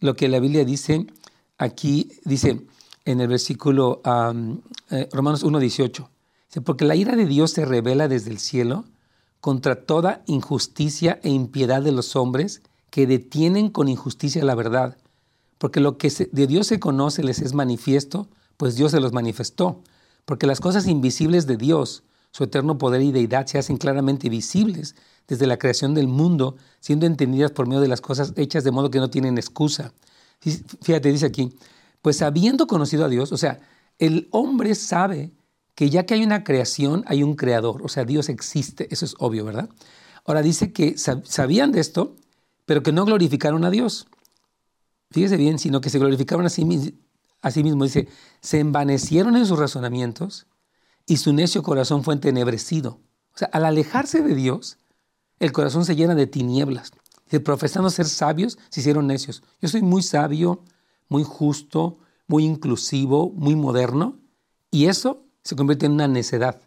lo 0.00 0.14
que 0.14 0.28
la 0.28 0.40
Biblia 0.40 0.64
dice 0.64 1.06
aquí, 1.58 2.10
dice 2.24 2.66
en 3.04 3.20
el 3.20 3.28
versículo 3.28 4.02
eh, 4.90 5.08
Romanos 5.12 5.44
1.18, 5.44 5.60
dice, 5.60 6.13
porque 6.60 6.84
la 6.84 6.96
ira 6.96 7.16
de 7.16 7.26
Dios 7.26 7.52
se 7.52 7.64
revela 7.64 8.08
desde 8.08 8.30
el 8.30 8.38
cielo 8.38 8.84
contra 9.40 9.84
toda 9.84 10.22
injusticia 10.26 11.20
e 11.22 11.30
impiedad 11.30 11.82
de 11.82 11.92
los 11.92 12.16
hombres 12.16 12.62
que 12.90 13.06
detienen 13.06 13.70
con 13.70 13.88
injusticia 13.88 14.44
la 14.44 14.54
verdad, 14.54 14.96
porque 15.58 15.80
lo 15.80 15.98
que 15.98 16.10
de 16.30 16.46
Dios 16.46 16.66
se 16.68 16.80
conoce 16.80 17.22
les 17.22 17.40
es 17.40 17.54
manifiesto, 17.54 18.28
pues 18.56 18.76
Dios 18.76 18.92
se 18.92 19.00
los 19.00 19.12
manifestó, 19.12 19.82
porque 20.24 20.46
las 20.46 20.60
cosas 20.60 20.86
invisibles 20.86 21.46
de 21.46 21.56
Dios, 21.56 22.04
su 22.30 22.44
eterno 22.44 22.78
poder 22.78 23.02
y 23.02 23.12
deidad, 23.12 23.46
se 23.46 23.58
hacen 23.58 23.76
claramente 23.76 24.28
visibles 24.28 24.94
desde 25.26 25.46
la 25.46 25.58
creación 25.58 25.94
del 25.94 26.08
mundo, 26.08 26.56
siendo 26.80 27.06
entendidas 27.06 27.50
por 27.50 27.66
medio 27.66 27.80
de 27.80 27.88
las 27.88 28.00
cosas 28.00 28.32
hechas 28.36 28.64
de 28.64 28.70
modo 28.70 28.90
que 28.90 28.98
no 28.98 29.10
tienen 29.10 29.38
excusa. 29.38 29.92
Fíjate, 30.82 31.10
dice 31.10 31.26
aquí, 31.26 31.52
pues 32.02 32.22
habiendo 32.22 32.66
conocido 32.66 33.04
a 33.04 33.08
Dios, 33.08 33.32
o 33.32 33.36
sea, 33.36 33.60
el 33.98 34.28
hombre 34.30 34.74
sabe 34.74 35.32
que 35.74 35.90
ya 35.90 36.06
que 36.06 36.14
hay 36.14 36.24
una 36.24 36.44
creación, 36.44 37.04
hay 37.06 37.22
un 37.22 37.34
creador, 37.34 37.82
o 37.82 37.88
sea, 37.88 38.04
Dios 38.04 38.28
existe, 38.28 38.88
eso 38.92 39.04
es 39.04 39.14
obvio, 39.18 39.44
¿verdad? 39.44 39.68
Ahora 40.24 40.42
dice 40.42 40.72
que 40.72 40.96
sabían 40.96 41.72
de 41.72 41.80
esto, 41.80 42.16
pero 42.64 42.82
que 42.82 42.92
no 42.92 43.04
glorificaron 43.04 43.64
a 43.64 43.70
Dios. 43.70 44.06
Fíjese 45.10 45.36
bien, 45.36 45.58
sino 45.58 45.80
que 45.80 45.90
se 45.90 45.98
glorificaron 45.98 46.46
a 46.46 46.48
sí, 46.48 46.98
Asimismo 47.42 47.84
dice, 47.84 48.08
se 48.40 48.58
envanecieron 48.58 49.36
en 49.36 49.44
sus 49.44 49.58
razonamientos 49.58 50.46
y 51.06 51.18
su 51.18 51.34
necio 51.34 51.62
corazón 51.62 52.02
fue 52.02 52.14
entenebrecido. 52.14 53.00
O 53.34 53.38
sea, 53.38 53.50
al 53.52 53.66
alejarse 53.66 54.22
de 54.22 54.34
Dios, 54.34 54.78
el 55.40 55.52
corazón 55.52 55.84
se 55.84 55.94
llena 55.94 56.14
de 56.14 56.26
tinieblas. 56.26 56.92
Y 57.30 57.38
profesando 57.40 57.90
ser 57.90 58.06
sabios, 58.06 58.58
se 58.70 58.80
hicieron 58.80 59.06
necios. 59.06 59.42
Yo 59.60 59.68
soy 59.68 59.82
muy 59.82 60.02
sabio, 60.02 60.62
muy 61.08 61.22
justo, 61.22 61.98
muy 62.26 62.44
inclusivo, 62.44 63.30
muy 63.30 63.56
moderno, 63.56 64.18
y 64.70 64.86
eso 64.86 65.23
se 65.44 65.56
convierte 65.56 65.86
en 65.86 65.92
una 65.92 66.08
necedad. 66.08 66.60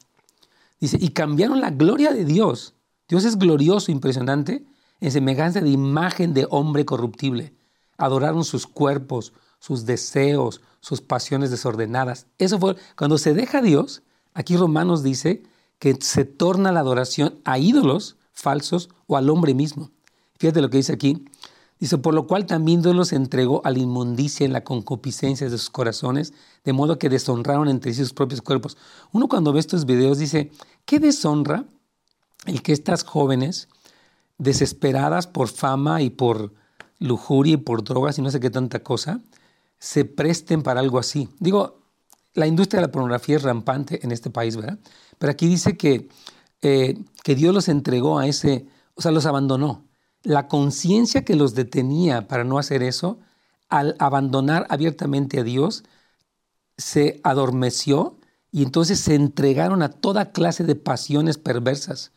Dice, 0.79 0.97
y 1.01 1.09
cambiaron 1.09 1.59
la 1.59 1.71
gloria 1.71 2.13
de 2.13 2.23
Dios. 2.23 2.75
Dios 3.07 3.25
es 3.25 3.37
glorioso, 3.37 3.91
impresionante, 3.91 4.65
en 4.99 5.11
semejanza 5.11 5.61
de 5.61 5.69
imagen 5.69 6.33
de 6.33 6.47
hombre 6.49 6.85
corruptible. 6.85 7.53
Adoraron 7.97 8.45
sus 8.45 8.67
cuerpos, 8.67 9.33
sus 9.59 9.85
deseos, 9.85 10.61
sus 10.79 11.01
pasiones 11.01 11.49
desordenadas. 11.49 12.27
Eso 12.37 12.59
fue 12.59 12.75
cuando 12.95 13.17
se 13.17 13.33
deja 13.33 13.57
a 13.59 13.61
Dios. 13.61 14.03
Aquí 14.33 14.55
Romanos 14.55 15.03
dice 15.03 15.43
que 15.79 15.97
se 15.99 16.25
torna 16.25 16.71
la 16.71 16.81
adoración 16.81 17.39
a 17.43 17.57
ídolos 17.57 18.17
falsos 18.33 18.89
o 19.07 19.17
al 19.17 19.29
hombre 19.29 19.55
mismo. 19.55 19.89
Fíjate 20.37 20.61
lo 20.61 20.69
que 20.69 20.77
dice 20.77 20.93
aquí. 20.93 21.25
Dice, 21.79 21.97
por 21.97 22.13
lo 22.13 22.25
cual 22.25 22.45
también 22.45 22.81
Dios 22.81 22.95
los 22.95 23.13
entregó 23.13 23.61
a 23.63 23.71
la 23.71 23.79
inmundicia 23.79 24.45
en 24.45 24.53
la 24.53 24.63
concupiscencia 24.63 25.49
de 25.49 25.57
sus 25.57 25.69
corazones, 25.69 26.33
de 26.63 26.73
modo 26.73 26.97
que 26.97 27.09
deshonraron 27.09 27.67
entre 27.69 27.93
sí 27.93 28.01
sus 28.01 28.13
propios 28.13 28.41
cuerpos. 28.41 28.77
Uno 29.11 29.27
cuando 29.27 29.53
ve 29.53 29.59
estos 29.59 29.85
videos 29.85 30.17
dice, 30.17 30.51
¿qué 30.85 30.99
deshonra 30.99 31.65
el 32.45 32.61
que 32.61 32.73
estas 32.73 33.03
jóvenes, 33.03 33.67
desesperadas 34.37 35.27
por 35.27 35.49
fama 35.49 36.01
y 36.01 36.09
por 36.09 36.53
lujuria 36.99 37.53
y 37.53 37.57
por 37.57 37.83
drogas 37.83 38.17
y 38.17 38.21
no 38.21 38.31
sé 38.31 38.39
qué 38.39 38.49
tanta 38.49 38.83
cosa, 38.83 39.21
se 39.79 40.05
presten 40.05 40.63
para 40.63 40.79
algo 40.79 40.97
así. 40.99 41.29
Digo, 41.39 41.81
la 42.33 42.47
industria 42.47 42.81
de 42.81 42.87
la 42.87 42.91
pornografía 42.91 43.35
es 43.35 43.43
rampante 43.43 44.03
en 44.03 44.11
este 44.11 44.29
país, 44.29 44.55
¿verdad? 44.55 44.79
Pero 45.17 45.31
aquí 45.31 45.47
dice 45.47 45.77
que, 45.77 46.09
eh, 46.61 46.97
que 47.23 47.35
Dios 47.35 47.53
los 47.53 47.67
entregó 47.67 48.17
a 48.17 48.27
ese, 48.27 48.67
o 48.95 49.01
sea, 49.01 49.11
los 49.11 49.25
abandonó. 49.25 49.86
La 50.23 50.47
conciencia 50.47 51.23
que 51.23 51.35
los 51.35 51.55
detenía 51.55 52.27
para 52.27 52.43
no 52.43 52.57
hacer 52.57 52.83
eso, 52.83 53.19
al 53.69 53.95
abandonar 53.99 54.65
abiertamente 54.69 55.39
a 55.39 55.43
Dios, 55.43 55.83
se 56.77 57.19
adormeció 57.23 58.17
y 58.51 58.63
entonces 58.63 58.99
se 58.99 59.15
entregaron 59.15 59.81
a 59.81 59.89
toda 59.89 60.31
clase 60.31 60.63
de 60.63 60.75
pasiones 60.75 61.37
perversas. 61.37 62.11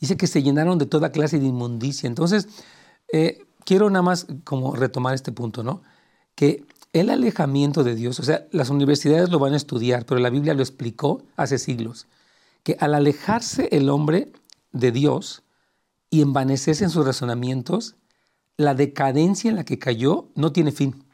Dice 0.00 0.16
que 0.16 0.26
se 0.26 0.42
llenaron 0.42 0.78
de 0.78 0.86
toda 0.86 1.12
clase 1.12 1.38
de 1.38 1.46
inmundicia. 1.46 2.06
Entonces, 2.06 2.48
eh, 3.12 3.38
quiero 3.64 3.90
nada 3.90 4.02
más 4.02 4.26
como 4.44 4.74
retomar 4.74 5.14
este 5.14 5.32
punto, 5.32 5.62
¿no? 5.62 5.82
Que 6.34 6.64
el 6.92 7.10
alejamiento 7.10 7.84
de 7.84 7.94
Dios, 7.94 8.18
o 8.20 8.22
sea, 8.22 8.46
las 8.50 8.70
universidades 8.70 9.30
lo 9.30 9.38
van 9.38 9.52
a 9.52 9.56
estudiar, 9.56 10.06
pero 10.06 10.20
la 10.20 10.30
Biblia 10.30 10.54
lo 10.54 10.62
explicó 10.62 11.22
hace 11.36 11.58
siglos, 11.58 12.06
que 12.62 12.76
al 12.80 12.94
alejarse 12.94 13.68
el 13.72 13.90
hombre 13.90 14.32
de 14.72 14.92
Dios 14.92 15.42
y 16.10 16.22
envanecerse 16.22 16.84
en 16.84 16.90
sus 16.90 17.06
razonamientos, 17.06 17.96
la 18.56 18.74
decadencia 18.74 19.50
en 19.50 19.56
la 19.56 19.64
que 19.64 19.78
cayó 19.78 20.30
no 20.34 20.52
tiene 20.52 20.72
fin. 20.72 21.04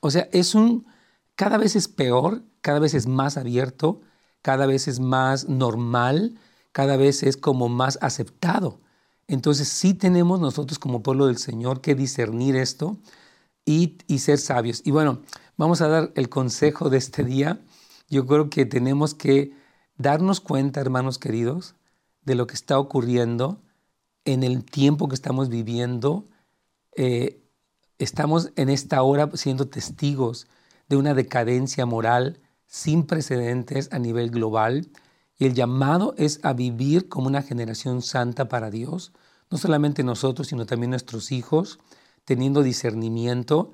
O 0.00 0.10
sea, 0.10 0.28
es 0.32 0.54
un, 0.54 0.86
cada 1.34 1.58
vez 1.58 1.76
es 1.76 1.88
peor, 1.88 2.44
cada 2.60 2.78
vez 2.78 2.94
es 2.94 3.06
más 3.06 3.36
abierto, 3.36 4.00
cada 4.42 4.66
vez 4.66 4.88
es 4.88 5.00
más 5.00 5.48
normal, 5.48 6.38
cada 6.72 6.96
vez 6.96 7.22
es 7.22 7.36
como 7.36 7.68
más 7.68 7.98
aceptado. 8.02 8.80
Entonces 9.28 9.68
sí 9.68 9.94
tenemos 9.94 10.40
nosotros 10.40 10.78
como 10.78 11.02
pueblo 11.02 11.26
del 11.26 11.38
Señor 11.38 11.80
que 11.80 11.94
discernir 11.94 12.56
esto 12.56 12.98
y, 13.64 13.98
y 14.08 14.18
ser 14.18 14.38
sabios. 14.38 14.82
Y 14.84 14.90
bueno, 14.90 15.22
vamos 15.56 15.80
a 15.80 15.88
dar 15.88 16.12
el 16.16 16.28
consejo 16.28 16.90
de 16.90 16.98
este 16.98 17.24
día. 17.24 17.60
Yo 18.08 18.26
creo 18.26 18.50
que 18.50 18.66
tenemos 18.66 19.14
que 19.14 19.52
darnos 19.96 20.40
cuenta, 20.40 20.80
hermanos 20.80 21.18
queridos, 21.18 21.76
de 22.24 22.34
lo 22.34 22.46
que 22.46 22.54
está 22.54 22.78
ocurriendo 22.78 23.60
en 24.24 24.42
el 24.42 24.64
tiempo 24.64 25.08
que 25.08 25.14
estamos 25.14 25.48
viviendo. 25.48 26.28
Eh, 26.96 27.42
estamos 27.98 28.50
en 28.56 28.68
esta 28.68 29.02
hora 29.02 29.30
siendo 29.34 29.68
testigos 29.68 30.46
de 30.88 30.96
una 30.96 31.14
decadencia 31.14 31.86
moral 31.86 32.40
sin 32.66 33.04
precedentes 33.04 33.88
a 33.92 33.98
nivel 33.98 34.30
global 34.30 34.90
y 35.40 35.46
el 35.46 35.54
llamado 35.54 36.14
es 36.18 36.38
a 36.42 36.52
vivir 36.52 37.08
como 37.08 37.26
una 37.26 37.42
generación 37.42 38.02
santa 38.02 38.48
para 38.48 38.70
Dios, 38.70 39.12
no 39.50 39.56
solamente 39.56 40.04
nosotros, 40.04 40.48
sino 40.48 40.66
también 40.66 40.90
nuestros 40.90 41.32
hijos, 41.32 41.78
teniendo 42.26 42.62
discernimiento 42.62 43.72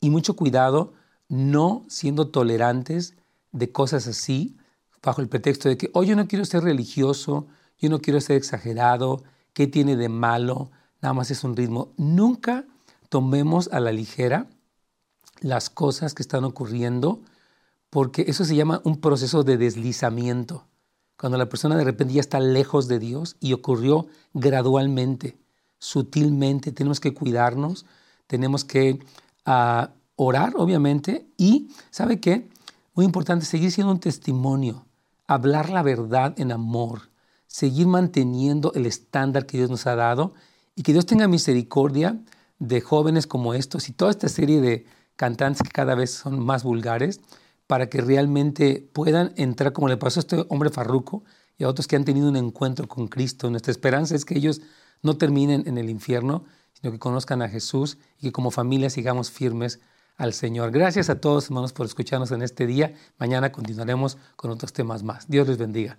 y 0.00 0.08
mucho 0.08 0.34
cuidado, 0.36 0.94
no 1.28 1.84
siendo 1.88 2.28
tolerantes 2.28 3.14
de 3.52 3.70
cosas 3.70 4.06
así, 4.06 4.56
bajo 5.02 5.20
el 5.20 5.28
pretexto 5.28 5.68
de 5.68 5.76
que, 5.76 5.90
oh, 5.92 6.02
yo 6.02 6.16
no 6.16 6.26
quiero 6.26 6.44
ser 6.46 6.62
religioso, 6.62 7.46
yo 7.78 7.90
no 7.90 8.00
quiero 8.00 8.20
ser 8.20 8.36
exagerado, 8.36 9.22
¿qué 9.52 9.66
tiene 9.66 9.96
de 9.96 10.08
malo? 10.08 10.70
Nada 11.00 11.14
más 11.14 11.30
es 11.30 11.44
un 11.44 11.56
ritmo. 11.56 11.92
Nunca 11.96 12.64
tomemos 13.08 13.68
a 13.72 13.80
la 13.80 13.92
ligera 13.92 14.48
las 15.40 15.70
cosas 15.70 16.14
que 16.14 16.22
están 16.22 16.44
ocurriendo, 16.44 17.20
porque 17.90 18.24
eso 18.28 18.44
se 18.44 18.56
llama 18.56 18.80
un 18.84 19.00
proceso 19.00 19.42
de 19.42 19.58
deslizamiento. 19.58 20.66
Cuando 21.16 21.38
la 21.38 21.48
persona 21.48 21.76
de 21.76 21.84
repente 21.84 22.14
ya 22.14 22.20
está 22.20 22.40
lejos 22.40 22.88
de 22.88 22.98
Dios 22.98 23.36
y 23.38 23.52
ocurrió 23.52 24.06
gradualmente, 24.34 25.38
sutilmente, 25.78 26.72
tenemos 26.72 27.00
que 27.00 27.12
cuidarnos, 27.12 27.86
tenemos 28.26 28.64
que 28.64 29.00
uh, 29.46 29.86
orar, 30.16 30.54
obviamente, 30.56 31.26
y, 31.36 31.70
¿sabe 31.90 32.20
qué? 32.20 32.48
Muy 32.94 33.04
importante, 33.04 33.44
seguir 33.44 33.72
siendo 33.72 33.92
un 33.92 34.00
testimonio, 34.00 34.86
hablar 35.26 35.70
la 35.70 35.82
verdad 35.82 36.34
en 36.38 36.52
amor, 36.52 37.11
seguir 37.52 37.86
manteniendo 37.86 38.72
el 38.74 38.86
estándar 38.86 39.44
que 39.44 39.58
Dios 39.58 39.68
nos 39.68 39.86
ha 39.86 39.94
dado 39.94 40.32
y 40.74 40.82
que 40.82 40.94
Dios 40.94 41.04
tenga 41.04 41.28
misericordia 41.28 42.18
de 42.58 42.80
jóvenes 42.80 43.26
como 43.26 43.52
estos 43.52 43.90
y 43.90 43.92
toda 43.92 44.10
esta 44.10 44.30
serie 44.30 44.62
de 44.62 44.86
cantantes 45.16 45.62
que 45.62 45.68
cada 45.68 45.94
vez 45.94 46.12
son 46.12 46.42
más 46.42 46.64
vulgares 46.64 47.20
para 47.66 47.90
que 47.90 48.00
realmente 48.00 48.88
puedan 48.94 49.34
entrar, 49.36 49.74
como 49.74 49.88
le 49.88 49.98
pasó 49.98 50.20
a 50.20 50.22
este 50.22 50.46
hombre 50.48 50.70
farruco 50.70 51.24
y 51.58 51.64
a 51.64 51.68
otros 51.68 51.86
que 51.86 51.96
han 51.96 52.06
tenido 52.06 52.30
un 52.30 52.36
encuentro 52.36 52.88
con 52.88 53.06
Cristo. 53.06 53.50
Nuestra 53.50 53.70
esperanza 53.70 54.14
es 54.14 54.24
que 54.24 54.38
ellos 54.38 54.62
no 55.02 55.18
terminen 55.18 55.64
en 55.66 55.76
el 55.76 55.90
infierno, 55.90 56.44
sino 56.72 56.90
que 56.90 56.98
conozcan 56.98 57.42
a 57.42 57.50
Jesús 57.50 57.98
y 58.18 58.28
que 58.28 58.32
como 58.32 58.50
familia 58.50 58.88
sigamos 58.88 59.30
firmes 59.30 59.80
al 60.16 60.32
Señor. 60.32 60.70
Gracias 60.70 61.10
a 61.10 61.20
todos, 61.20 61.46
hermanos, 61.46 61.74
por 61.74 61.84
escucharnos 61.84 62.30
en 62.30 62.40
este 62.40 62.66
día. 62.66 62.94
Mañana 63.18 63.52
continuaremos 63.52 64.16
con 64.36 64.50
otros 64.50 64.72
temas 64.72 65.02
más. 65.02 65.28
Dios 65.28 65.46
les 65.46 65.58
bendiga. 65.58 65.98